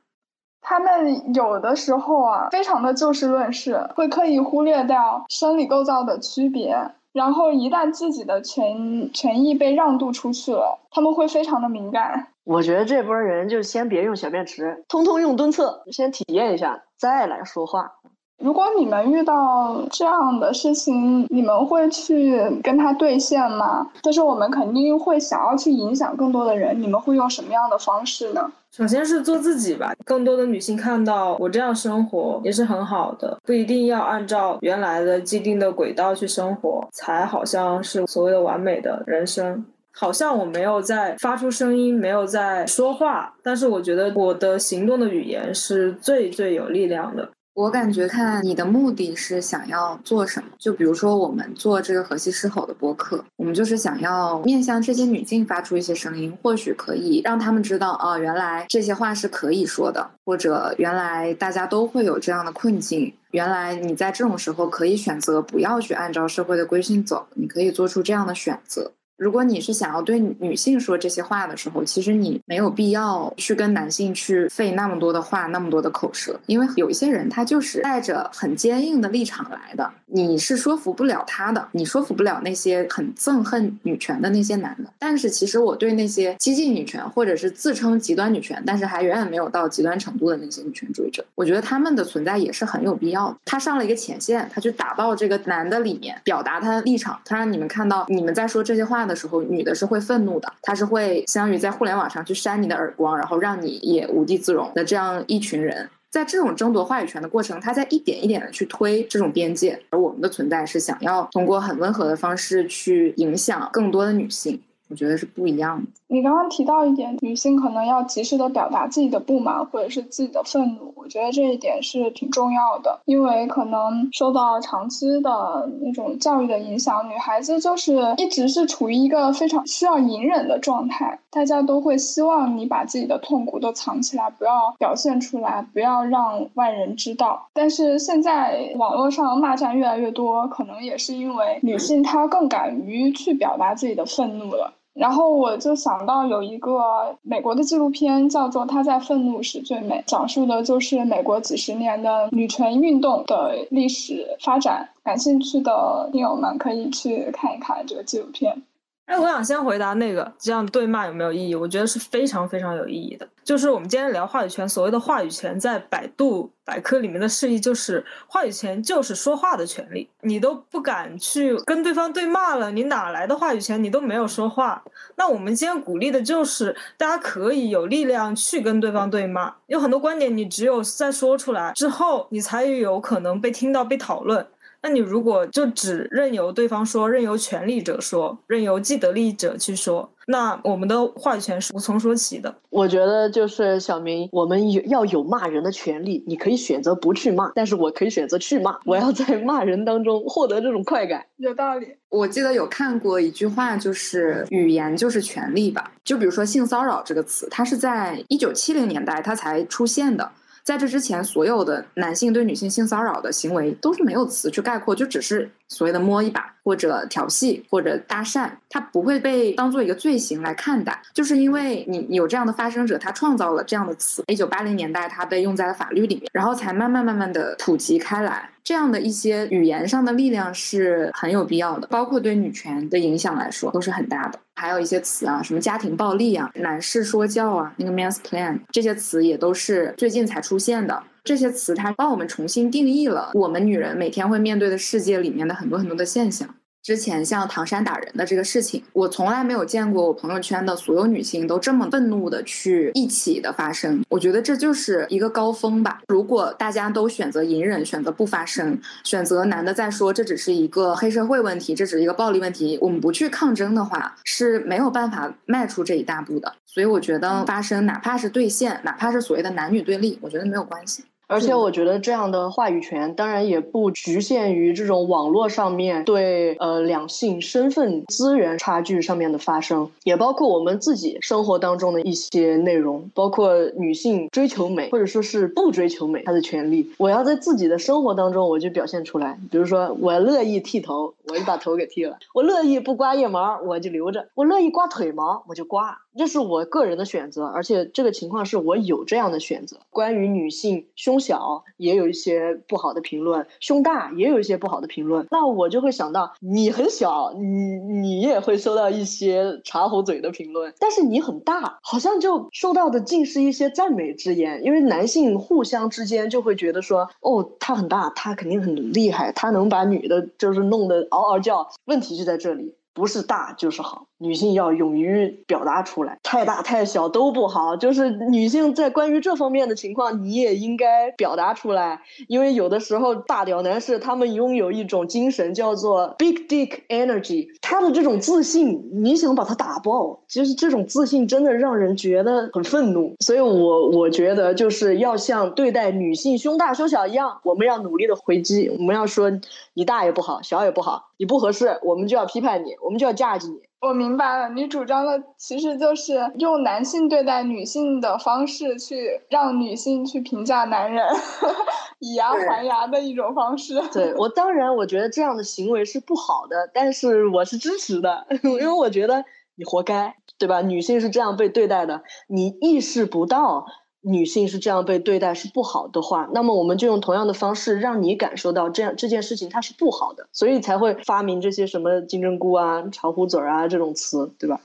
[0.62, 6.78] 他们有的时候啊，非常的就事论事，会刻意忽略掉生理构造的区别。
[7.14, 12.28] 然后一旦自己的权权益被让渡出去了，他们会非常的敏感。
[12.46, 17.92] 我觉得这波人就先别用小便池，通通用蹲厕，先体验一下，再来说话。
[18.38, 23.90] 如果你们遇到这样的事情，你们会去跟他对线吗？
[24.04, 28.52] 但是我们肯定会想要去影响更多的人，你们会用什么样的方式呢？
[28.72, 39.66] 首先是做自己吧，更多的女性看到我这样生活也是很好的，不一定要按照原来的既定的轨道去生活，才好像是所谓的完美的人生。
[39.98, 47.30] 好像我没有在发出声音，没有在说话，但是我觉得我的行动的语言是最最有力量的。
[47.54, 68.92] 我感觉看你的目的是想要做什么，就比如说我们做这个河西狮吼的播客，我们就是想要面向这些女性发出一些声音，或许可以让他们知道，哦，原来这些话是可以说的，或者原来大家都会有这样的困境，原来你在这种时候可以选择不要去按照社会的规训走，你可以做出这样的选择。
[69.18, 84.92] 如果你是想要对女性说这些话的时候，其实你没有必要去跟男性去费那么多的话、那么多的口舌，因为有一些人他就是带着很坚硬的立场来的，你是说服不了他的，你说服不了那些很憎恨女权的那些男的。
[85.00, 93.38] 但是其实我对那些激进女权或者是自称极端女权，但是还远远没有到极端程度的那些女权主义者，我觉得他们的存在也是很有必要的。
[93.46, 99.05] 他上了一个前线，他去打到这个男的里面，表达他的立场，他让你们看到你们在说这些话。
[99.08, 114.62] 的时候，女的是会愤怒的，她是会相当于在互联网上去扇你的耳光，然后让你也无地自容的这样一群人，在这种争夺话语权的过程，她在一点一点的去推这种边界，而我们的存在是想要通过很温和的方式去影响更多的女性。
[114.88, 115.88] 我觉得是不一样的。
[116.16, 137.46] 你刚刚提到一点，女性可能要及时的表达自己的不满或者是自己的愤怒，我觉得这一点是挺重要的，因为可能受到长期的那种教育的影响，女孩子就是一直是处于一个非常需要隐忍的状态，大家都会希望你把自己的痛苦都藏起来，不要表现出来，不要让外人知道。
[137.54, 144.76] 但是现在网络上骂战越来越多，可能也是因为女性她更敢于去表达自己的愤怒了。
[144.96, 154.90] 然后我就想到有一个美国的纪录片，叫做《她在愤怒时最美》，讲述的就是美国几十年的女权运动的历史发展。
[155.04, 158.64] 感兴趣的听友们可以去看一看这个纪录片。
[159.06, 161.54] 哎，我想先回答那个，这样对骂有没有意义？
[161.54, 163.28] 我觉得是非常非常有意义的。
[163.44, 170.10] 就是我们今天聊话语权，所谓的话语权，在百度百科里面的释义就是，话语权就是说话的权利。
[170.22, 173.82] 你都不敢去跟对方对骂了，你哪来的话语权？
[173.84, 174.84] 你都没有说话。
[175.16, 179.54] 那我们今天鼓励的就是，大家可以有力量去跟对方对骂。
[179.68, 184.48] 有很多观点，你只有在说出来之后，你才有可能被听到、被讨论。
[184.86, 192.54] 那你如果就只任由对方说，任由权力者说，任由既得利益者去说，那我们的话语权是无从说起的。
[192.70, 201.26] 我觉得就是小明，我们有要有骂人的权利，你可以选择不去骂，但是我可以选择去骂，我要在骂人当中获得这种快感。
[201.38, 201.88] 有道理。
[202.10, 205.92] 我记得有看过一句话，就是语言就是权利吧。
[206.04, 210.32] 就比如说性骚扰这个词，它是在一九七零年代它才出现的。
[210.66, 224.24] 在这之前，所有的男性对女性性骚扰的行为都是没有词去概括，就只是所谓的摸一把或者调戏或者搭讪，它不会被当做一个罪行来看待，就是因为你有这样的发生者，他创造了这样的词。
[224.26, 228.50] 一九八零年代，它被用在了法律里面，然后才慢慢慢慢的普及开来。
[228.66, 234.40] 这样的一些语言上的力量是很有必要的，包括对女权的影响来说都是很大的。
[234.56, 241.04] 还有一些词啊，什么家庭暴力啊、男士说教啊、那个 man's plan 这些词也都是最近才出现的。
[241.24, 246.48] 这些词它帮我们重新定义了我们女人每天会面对的世界里面的很多很多的现象。
[246.86, 254.06] 之前像唐山打人的这个事情，我从来没有见过我朋友圈的所有女性都这么愤怒的去一起的发声。
[254.08, 256.00] 我觉得这就是一个高峰吧。
[256.08, 266.54] 如果大家都选择隐忍，选择不发声，选择男的再说这只是一个黑社会问题，这只是一个暴力问题，我们不去抗争的话，是没有办法迈出这一大步的。
[266.68, 271.04] 所以我觉得发声，哪怕是对线，哪怕是所谓的男女对立，我觉得没有关系。
[271.28, 286.92] 而且我觉得这样的话语权，当然也不局限于这种网络上面对呃两性身份资源差距上面的发生，也包括我们自己生活当中的一些内容，包括女性追求美或者说是不追求美她的权利。
[286.98, 295.98] 我要在自己的生活当中我就表现出来，比如说我乐意剃头，我就把头给剃了；我乐意不刮腋毛，我就留着；我乐意刮腿毛，我就刮。
[296.18, 299.78] 这是我个人的选择，而且这个情况是我有这样的选择。
[299.90, 321.68] 关于女性胸小也有一些不好的评论，胸大也有一些不好的评论，那我就会想到你很小，你你也会收到一些茶壶嘴的评论，但是你很大，好像就收到的尽是一些赞美之言，因为男性互相之间就会觉得说，哦，他很大，他肯定很厉害，他能把女的就是弄得嗷嗷叫。
[321.86, 322.76] 问题就在这里。
[322.96, 327.76] 不是大就是好，女性要勇于表达出来，太大太小都不好。
[327.76, 343.14] 就是女性在关于这方面的情况，你也应该表达出来，因为有的时候大屌男士他们拥有一种精神叫做 big dick energy，他的这种自信，你想把他打爆，其实这种自信真的让人觉得很愤怒。
[343.20, 349.32] 所以我我觉得就是要像对待女性胸大胸小一样，我们要努力的回击，我们要说
[349.74, 351.10] 你大也不好，小也不好。
[351.18, 353.62] 你不合适，我们就要批判你，我们就要架着你。
[353.82, 361.06] 我明白了，你主张的其实就是用男性对待女性的方式去让女性去评价男人，
[362.00, 363.80] 以牙还牙的一种方式。
[363.94, 369.24] 对我当然，我觉得这样的行为是不好的，但是我是支持的， 因为我觉得
[369.56, 370.62] 你活该，对吧？
[370.62, 373.68] 女性是这样被对待的，你意识不到。
[374.08, 384.62] 女性是这样被对待是不好的话，那么我们就用同样的方式让你感受到这样这件事情它是不好的，所以才会发明这些什么金针菇啊、茶壶嘴啊这种词，对吧？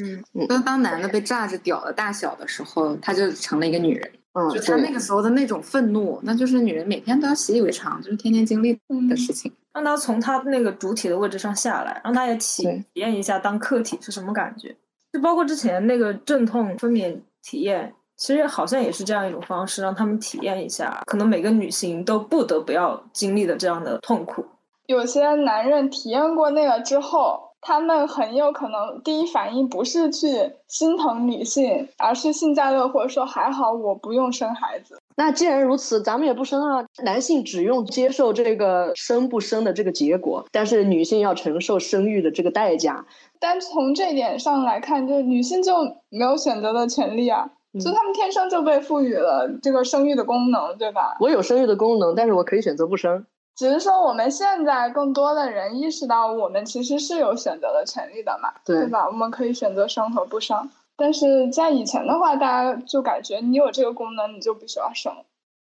[0.00, 0.46] 嗯嗯。
[0.46, 4.10] 当当男的被炸着屌的大小的时候，他就成了一个女人。
[4.34, 4.48] 嗯。
[4.50, 8.78] 就他那个时候的那种愤怒，那就是女人每天都要习以为常，就是天天经历
[9.10, 9.50] 的事情。
[9.74, 14.76] 让他从他那个主体的位置上下来，让他也体体验一下当客体是什么感觉。
[15.12, 17.92] 就包括之前那个阵痛分娩体验。
[18.18, 24.44] 其实好像也是这样一种方式，让他们体验一下，可能每个女性都不得不要经历的这样的痛苦。
[24.86, 34.98] 有些男人体验过那个之后，他们很有可能第一反应不是去心疼女性，而是幸灾乐祸，说还好我不用生孩子。
[35.14, 36.84] 那既然如此，咱们也不生啊。
[37.04, 43.04] 男性只用接受这个生不生的这个结果，但是女性要承受生育的这个代价。
[43.38, 45.72] 单从这点上来看，就是女性就
[46.08, 47.50] 没有选择的权利啊。
[47.80, 51.16] 所以他们天生就被赋予了这个生育的功能，对吧？
[51.20, 53.24] 我有生育的功能，但是我可以选择不生。
[53.54, 59.06] 只是说我们现在更多的人意识到，我们其实是有选择的权利的嘛，对吧？
[59.06, 60.70] 我们可以选择生和不生。
[60.96, 65.12] 但是在以前的话，大家就感觉你有这个功能，你就必须要生。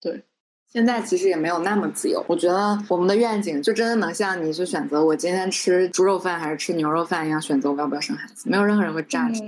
[0.01, 0.23] 对，
[0.69, 2.25] 现在其实也没有那么自由。
[2.29, 8.51] 我觉得我们的愿景就真的能像你去选择我今天吃猪肉饭还是吃牛肉饭一样，选择我要不要生孩子。
[8.51, 9.41] 没有任何人会榨着。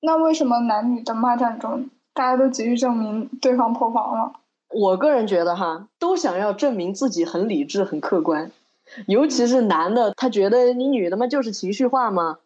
[0.00, 4.32] 那为什么男女的骂战中，大家都急于证明对方破防了？
[4.72, 8.50] 我个人觉得哈，都想要证明自己很理智、很客观，
[9.06, 12.38] 尤其是男的，他觉得你女的嘛就是情绪化嘛？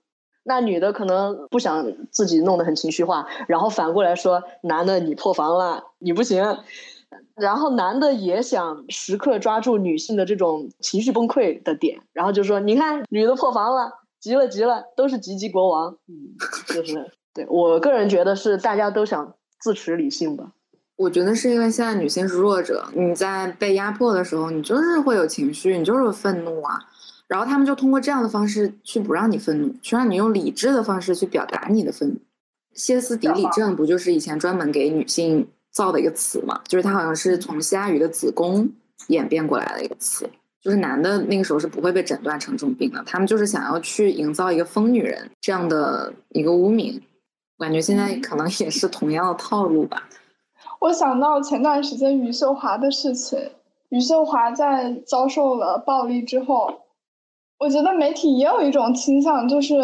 [0.42, 6.58] 那女的可能不想自己弄得很情绪化，然后反过来说男的你破防了，你不行。
[7.36, 16.34] 然后男的也想时刻抓住女性的这种情绪崩溃的点，然后就说你看女的破防了，急了急了，都是吉吉国王，嗯，
[16.74, 17.12] 就是。
[17.34, 20.52] 对我个人觉得是大家都想自持理性吧。
[20.96, 26.78] 我觉得是因为现在女性是弱者，你在被压迫的时候，你就是会有情绪，你就是愤怒啊。
[27.26, 32.16] 然后他们就通过这样的方式去不让你愤怒，去让你用理智的方式去表达你的愤怒。
[32.74, 36.60] 歇斯底里症不就是以前专门给女性造的一个词嘛？
[36.68, 38.70] 就是它好像是从虾鱼的子宫
[39.08, 40.28] 演变过来的一个词，
[40.62, 47.02] 就是男的那个时候是不会被诊断成这种病的，他们就是想要去营造一个疯女人这样的一个污名。
[47.58, 50.08] 感觉现在可能也是同样的套路吧。
[50.80, 53.38] 我想到前段时间余秀华的事情，
[53.88, 56.82] 余秀华在遭受了暴力之后，
[57.58, 59.78] 我觉得媒体也有一种倾向，就是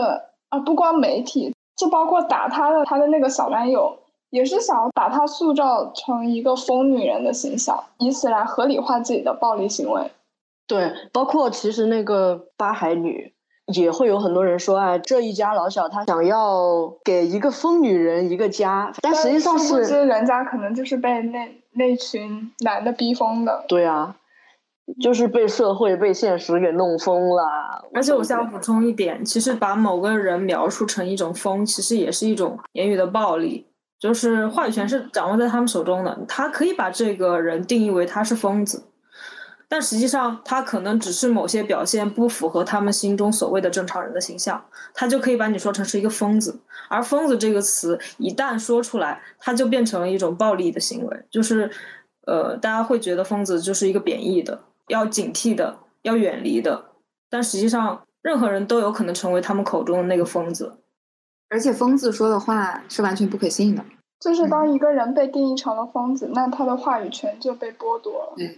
[0.48, 3.96] 啊，不光媒体，就包括打她的她的那个小男友，
[4.30, 10.10] 也是想要把她塑造成一个疯女人的形象，以此来合理化自己的暴力行为。
[10.66, 13.32] 对，包括其实那个八海女。
[13.72, 23.64] 也会有很多人说，啊，这一家老小他想要给一个疯女人一个家，但实际上是人家可能就是被那那群男的逼疯的。
[23.68, 24.16] 对啊，
[25.00, 27.42] 就是被社会、被现实给弄疯了。
[27.94, 33.66] 而且我想补充一点，其实把某个人描述成一种疯，其实也是一种言语的暴力，
[33.98, 38.84] 就是话语权是掌握在他们手中的，他可以把这个人定义为他是疯子。
[39.70, 44.60] 但实际上，他可能只是某些表现不符合他们心中所谓的正常人的形象，
[44.92, 46.58] 他就可以把你说成是一个疯子。
[46.88, 51.70] 而“疯子”这个词一旦说出来，它就变成了一种暴力的行为，就是，
[52.26, 56.86] 呃，大家会觉得疯子就是一个贬义的、要警惕的、要远离的。
[57.30, 60.78] 但实际上，任何人都有可能成为他们口中的那个疯子。
[61.48, 63.84] 而且疯子说的话是完全不可信的。
[64.18, 68.34] 就是当一个人被定义成了疯子，那他的话语权就被剥夺了。
[68.38, 68.56] 嗯，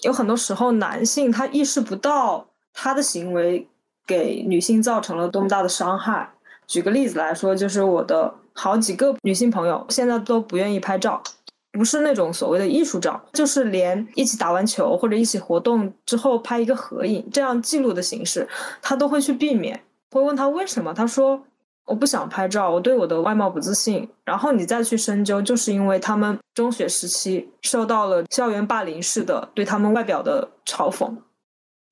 [0.00, 3.68] 有很多时候，男性他意识不到他的行为
[4.06, 6.28] 给女性造成了多么大的伤害。
[6.66, 11.22] 举个例子来说，就是我的好几个女性朋友现在都不愿意拍照，
[11.70, 18.48] 不是那种所谓的艺术照，就是连一起打完球或者一起活动之后拍一个合影这样记录的形式，
[18.80, 19.80] 她都会去避免。
[20.10, 21.44] 会问他为什么，他说。
[21.84, 24.08] 我不想拍照，我对我的外貌不自信。
[24.24, 31.12] 然后你再去深究，就是因为他们中学时期受到了校园霸凌式的对他们外表的嘲讽，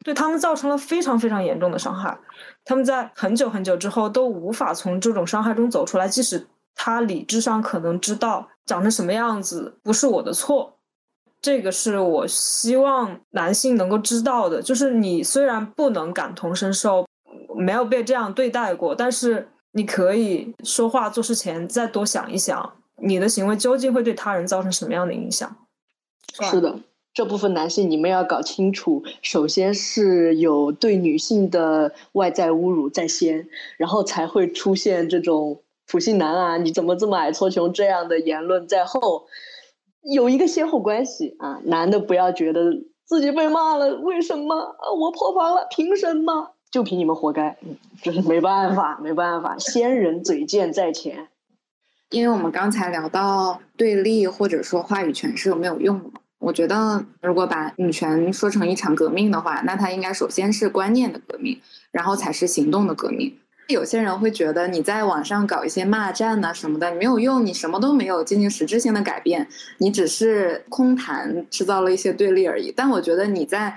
[0.04, 2.16] 对他们造成了非常非常严重的伤害。
[2.64, 10.78] 他们在很久很久之后都无法从这种伤害中走出来，即使他理智上可能知道长成什么样子不是我的错。
[11.42, 17.06] 这个是我希望男性能够知道的，就是你虽然不能感同身受，
[17.56, 19.48] 没有被这样对待过，但是。
[19.72, 25.56] 你可以说话做事前再多想一想，你的行为究竟会对他人造成什么样的影响？
[26.40, 26.78] 是的，
[27.12, 39.26] 这部分男性你们要搞清楚，首先是有对女性的外在侮辱在先，然后才会出现这种普信男啊，你怎么这么矮矬穷这样的言论在后，
[40.02, 41.60] 有一个先后关系啊。
[41.64, 42.72] 男的不要觉得
[43.04, 44.92] 自己被骂了，为什么啊？
[44.98, 46.52] 我破防了，凭什么？
[46.70, 47.56] 就凭你们活该，
[48.02, 51.28] 就 是没办法，没办法，先人嘴贱在前。
[52.10, 56.20] 因为我们刚才聊到对立或者说话语权是有没有用的？
[56.38, 61.60] 我觉得如果把女权说成一场革命的话，那它应该首先是观念的革命，
[61.90, 63.36] 然后才是行动的革命。
[63.68, 69.46] 有些人会觉得你在网上搞一些骂战呐什么的你没有用，你什么都没有进行实质性的改变，
[69.78, 72.72] 你只是空谈，制造了一些对立而已。
[72.74, 73.76] 但我觉得你在。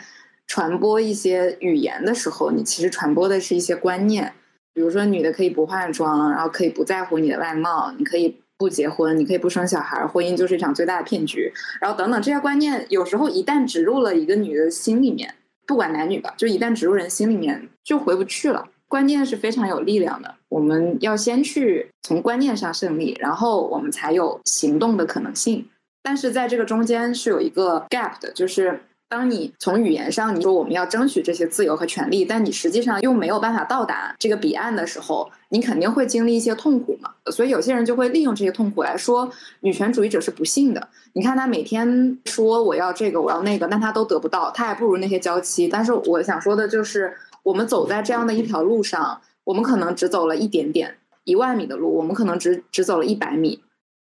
[0.54, 4.32] 传播一些语言的时候，你其实传播的是一些观念，
[4.72, 11.51] 比如说女的可以不化妆，然后可以不在乎你的外貌，你可以不结婚，你可以不生小孩，婚姻就是一场最大的骗局，
[11.82, 15.34] 然后等等这些观念，有时候一旦植入了一个女的心里面，
[15.66, 18.70] 不管男女吧，就一旦植入人心里面，就回不去了。
[18.88, 25.68] 观念是非常有力量的，我们要先去从观念上胜利，然后我们才有行动的可能性。
[26.04, 28.80] 但是在这个中间是有一个 gap 的，就是。
[29.14, 37.11] 当你从语言上你说我们要争取这些自由和权利，但你实际上又没有办法到达这个彼岸的时候，你肯定会经历一些痛苦嘛。
[37.28, 40.88] 所以有些人就会利用这些痛苦来说女权主义者是不幸的。
[41.14, 45.68] 你看他每天说我要这个我要那个，但他都得不到，他还不如那些娇妻。
[45.68, 53.61] 但是我想说的就是，我们走在这样的一条路上，我们可能只走了一点点，一万米的路，我们可能只只走了一百米。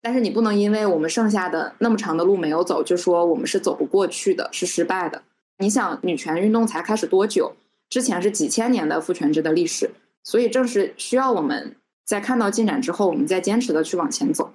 [0.01, 5.22] 但是你不能因为我们剩下的那么长的路没有走，就说我们是走不过去的，是失败的。
[5.59, 7.53] 你想，女权运动才开始多久？
[7.90, 9.90] 之前是几千年的父权制的历史，
[10.22, 11.74] 所以正是需要我们
[12.05, 14.53] 在看到进展之后，我们再坚持的去往前走，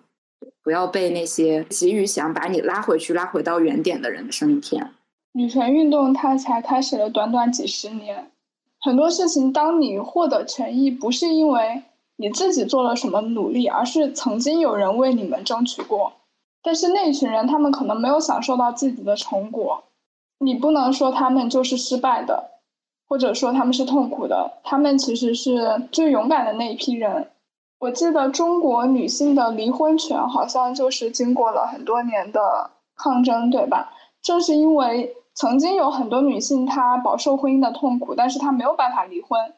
[0.64, 4.92] 不要被那些急于想把你拉回去、拉回到原点的人的声音骗。
[5.34, 8.32] 女权运动它才开始了短短几十年，
[8.80, 11.84] 很多事情，当你获得权益，不是因为。
[12.16, 16.14] 你自己做了什么努力，而是曾经有人为你们争取过，
[16.62, 19.84] 但是那群人他们可能没有享受到自己的成果，
[20.40, 22.52] 你不能说他们就是失败的，
[23.08, 27.30] 或者说他们是痛苦的，他们其实是最勇敢的那一批人。
[27.80, 33.92] 我记得中国女性的离婚权好像就是经过了很多年的抗争，对吧？
[34.22, 39.54] 正是因为曾经有很多女性她饱受婚姻的痛苦，但是她没有办法离婚。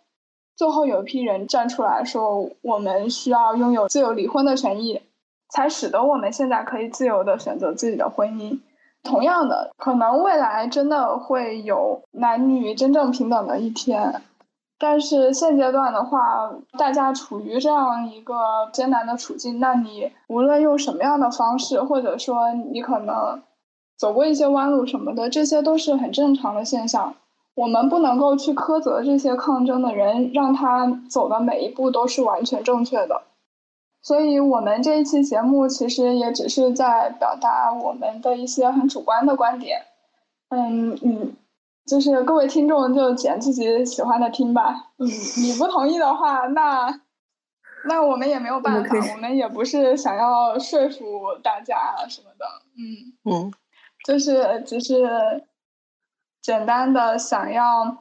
[0.56, 5.02] 最后有一批人站出来说，我们需要拥有自由离婚的权益，
[5.50, 8.60] 才使得我们现在可以自由的选择自己的婚姻。
[9.04, 14.22] 同样的，可能未来真的会有男女真正平等的一天，
[14.80, 18.34] 但是现阶段的话，大家处于这样一个
[18.74, 23.44] 艰难的处境，那你无论用什么样的方式，或者说你可能
[23.98, 27.14] 走过一些弯路什么的，这些都是很正常的现象。
[27.56, 33.24] 我们不能够去苛责这些抗争的人，让他走的每一步都是完全正确的。
[34.02, 39.84] 所以，我们这一期节目其实也只是在表达我们的一些很主观的观点。
[40.50, 41.34] 嗯嗯，
[41.88, 44.92] 就是各位听众就捡自己喜欢的听吧。
[44.98, 45.08] 嗯，
[45.42, 47.02] 你不同意的话，那
[47.88, 51.00] 那我们也没有办法，我们也不是想要说服
[51.42, 52.46] 大家什么的。
[52.78, 53.54] 嗯嗯，
[54.06, 55.42] 就是只是。
[56.46, 57.98] 简单的想要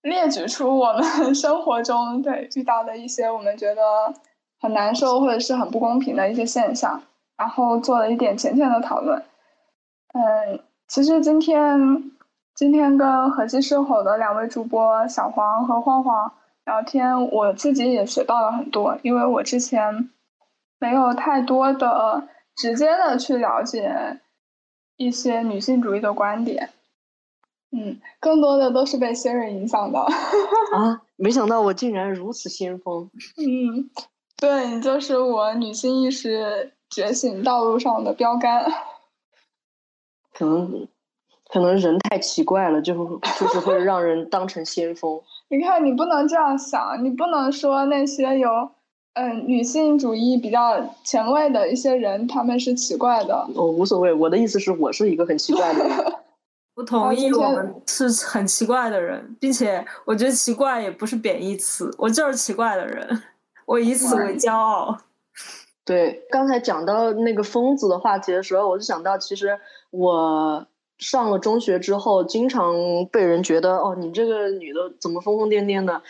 [0.00, 1.04] 列举出我们
[1.36, 3.82] 生活中对遇到的一些我们觉得
[4.58, 7.02] 很难受或者是很不公平的一些现象，
[7.36, 9.22] 然后做了一点浅浅的讨论。
[10.14, 12.10] 嗯，其实今天
[12.54, 16.32] 今天跟和气社火的两位主播小黄和晃晃
[16.64, 20.08] 聊天，我自己也学到了很多，因为我之前
[20.78, 22.26] 没有太多的
[22.56, 24.20] 直接的去了解
[24.96, 26.70] 一些女性主义的观点，
[27.74, 29.98] 嗯，更多的都是被 Siri 影响的。
[30.76, 33.10] 啊，没想到我竟然如此先锋。
[33.36, 33.90] 嗯，
[34.38, 38.72] 对你就是我女性意识觉醒道路上的标杆。
[40.32, 40.86] 可能。
[41.50, 45.20] 可能人太奇怪了，就就是会让人当成先锋。
[45.48, 48.70] 你看，你不能这样想，你不能说那些有
[49.12, 53.46] 嗯女性主义比较前卫的一些人，他们是奇怪的。
[53.54, 55.96] 我无所谓，我的意思是我是一个很奇怪的人。
[56.74, 63.22] 不同意，我们是很奇怪的人，并且我觉得奇怪也不是贬义词，我就是奇怪的人，
[63.66, 64.98] 我以此为骄傲。
[65.84, 69.58] 对，刚才讲到那个疯子的话题的时候，我就想到，其实
[69.90, 70.66] 我。
[70.96, 72.72] 上了中学之后，经常
[73.10, 76.00] 被人觉得哦，你这个女的怎么疯疯癫癫的？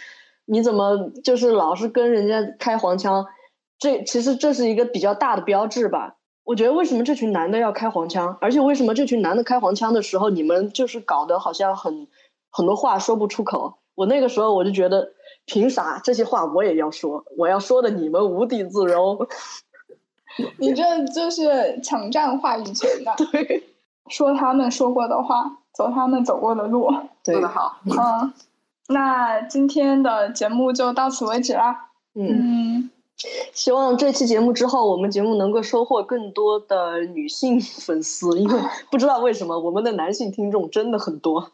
[0.44, 3.24] 你怎么就是老是跟人家开黄腔？
[3.78, 6.16] 这其实这是一个比较大的标志吧。
[6.44, 8.36] 我觉得为什么这群男的要开黄腔？
[8.40, 12.06] 而且为什么这群男的开黄腔的时候，你们就是搞得好像很
[12.50, 13.74] 很多话说不出口？
[13.94, 15.12] 我那个时候我就觉得，
[15.46, 17.24] 凭啥这些话我也要说？
[17.38, 19.26] 我要说的你们无地自容。
[20.58, 23.14] 你这就是抢占话语权的。
[23.30, 23.64] 对。
[24.10, 26.92] 说他们说过的话，走他们走过的路，
[27.22, 27.78] 做得好。
[27.86, 28.30] 嗯，
[28.88, 31.88] 那今天的节目就到此为止啦。
[32.14, 32.73] 嗯，
[33.52, 38.60] 希望这期节目之后，我们节目能够收获更多的女性粉丝，因为
[38.90, 41.52] 不知道为什么我们的男性听众真的很多。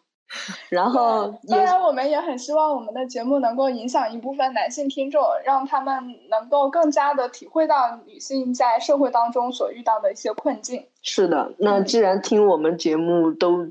[0.69, 10.87] 然后，当然，我们也很希望我们的节目能够影响一部分男性听众，让他们能够更加的体会到女性在社会当中所遇到的一些困境。
[11.03, 13.67] 是的，那既然听我们节目都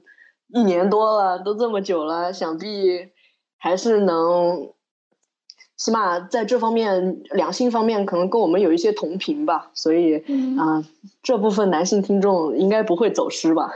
[0.49, 3.07] 一年多了，都这么久了，想必
[3.57, 4.69] 还是能，
[5.79, 9.71] 起码在这方面两性方面可能跟我们有一些同频吧。
[9.73, 10.17] 所以
[10.59, 10.83] 啊，
[11.23, 13.71] 这部分男性听众应该不会走失吧。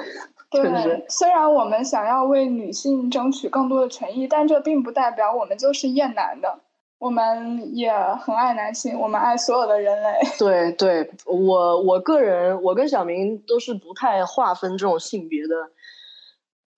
[0.51, 6.59] 对，虽然我们想要为女性争取更多的权益，但这并不代表我们就是厌男的。
[6.99, 10.19] 我们也很爱男性，我们爱所有的人类。
[10.39, 15.55] 对对，我我个人，我跟小明都是不太划分这种性别的。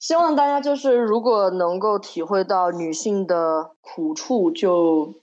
[0.05, 5.15] 希望大家就是如果能够体会到女性的苦处，就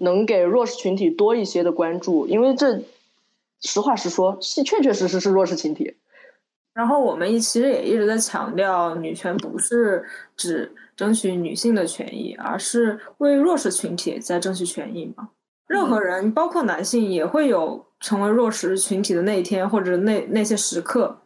[0.00, 2.80] 能给弱势群体多一些的关注，因为这
[3.60, 5.94] 实话实说，是确确实实是弱势群体。
[6.72, 10.02] 然后我们其实也一直在强调，女权不是
[10.34, 15.28] 指争取女性的权益，而是为弱势群体在争取权益嘛。
[15.66, 21.18] 任何人，包括男性，也会有成为弱势群体的那一天或者那那些时刻。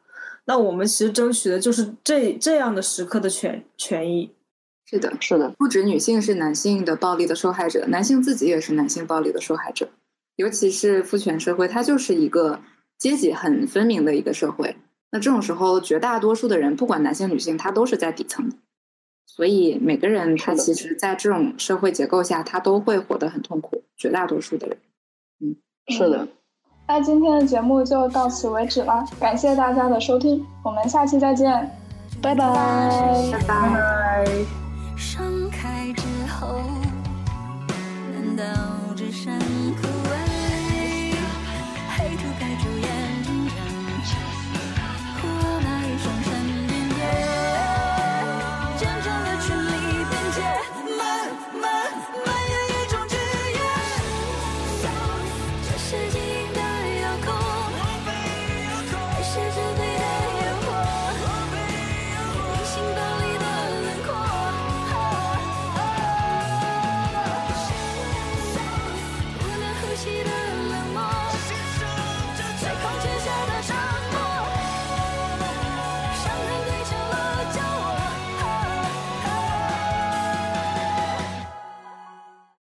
[0.49, 4.31] 那我们其实争取的就是这这样的时刻的权权益。
[4.87, 9.91] 是的，是的，不止女性是男性的暴力的受害者，男性自己也是男性暴力的受害者。
[10.37, 12.63] 尤其是父权社会，它就是一个
[12.97, 14.75] 阶级很分明的一个社会。
[15.11, 18.57] 那这种时候，绝大多数的人，不管男性女性，他都是在底层的，
[19.27, 23.85] 所以每个人他其实，在这种社会结构下，他都会活得很痛苦。
[23.99, 24.79] 绝大多数的人，
[25.41, 25.57] 嗯，
[25.89, 26.27] 是的。
[26.91, 31.53] 那今天的节目就到此为止了，感谢大家的收听，我们下期再见，
[32.23, 32.45] 拜拜，
[33.31, 34.25] 拜拜。
[35.51, 36.57] 开之后，
[38.15, 38.45] 难道
[38.97, 39.31] 只剩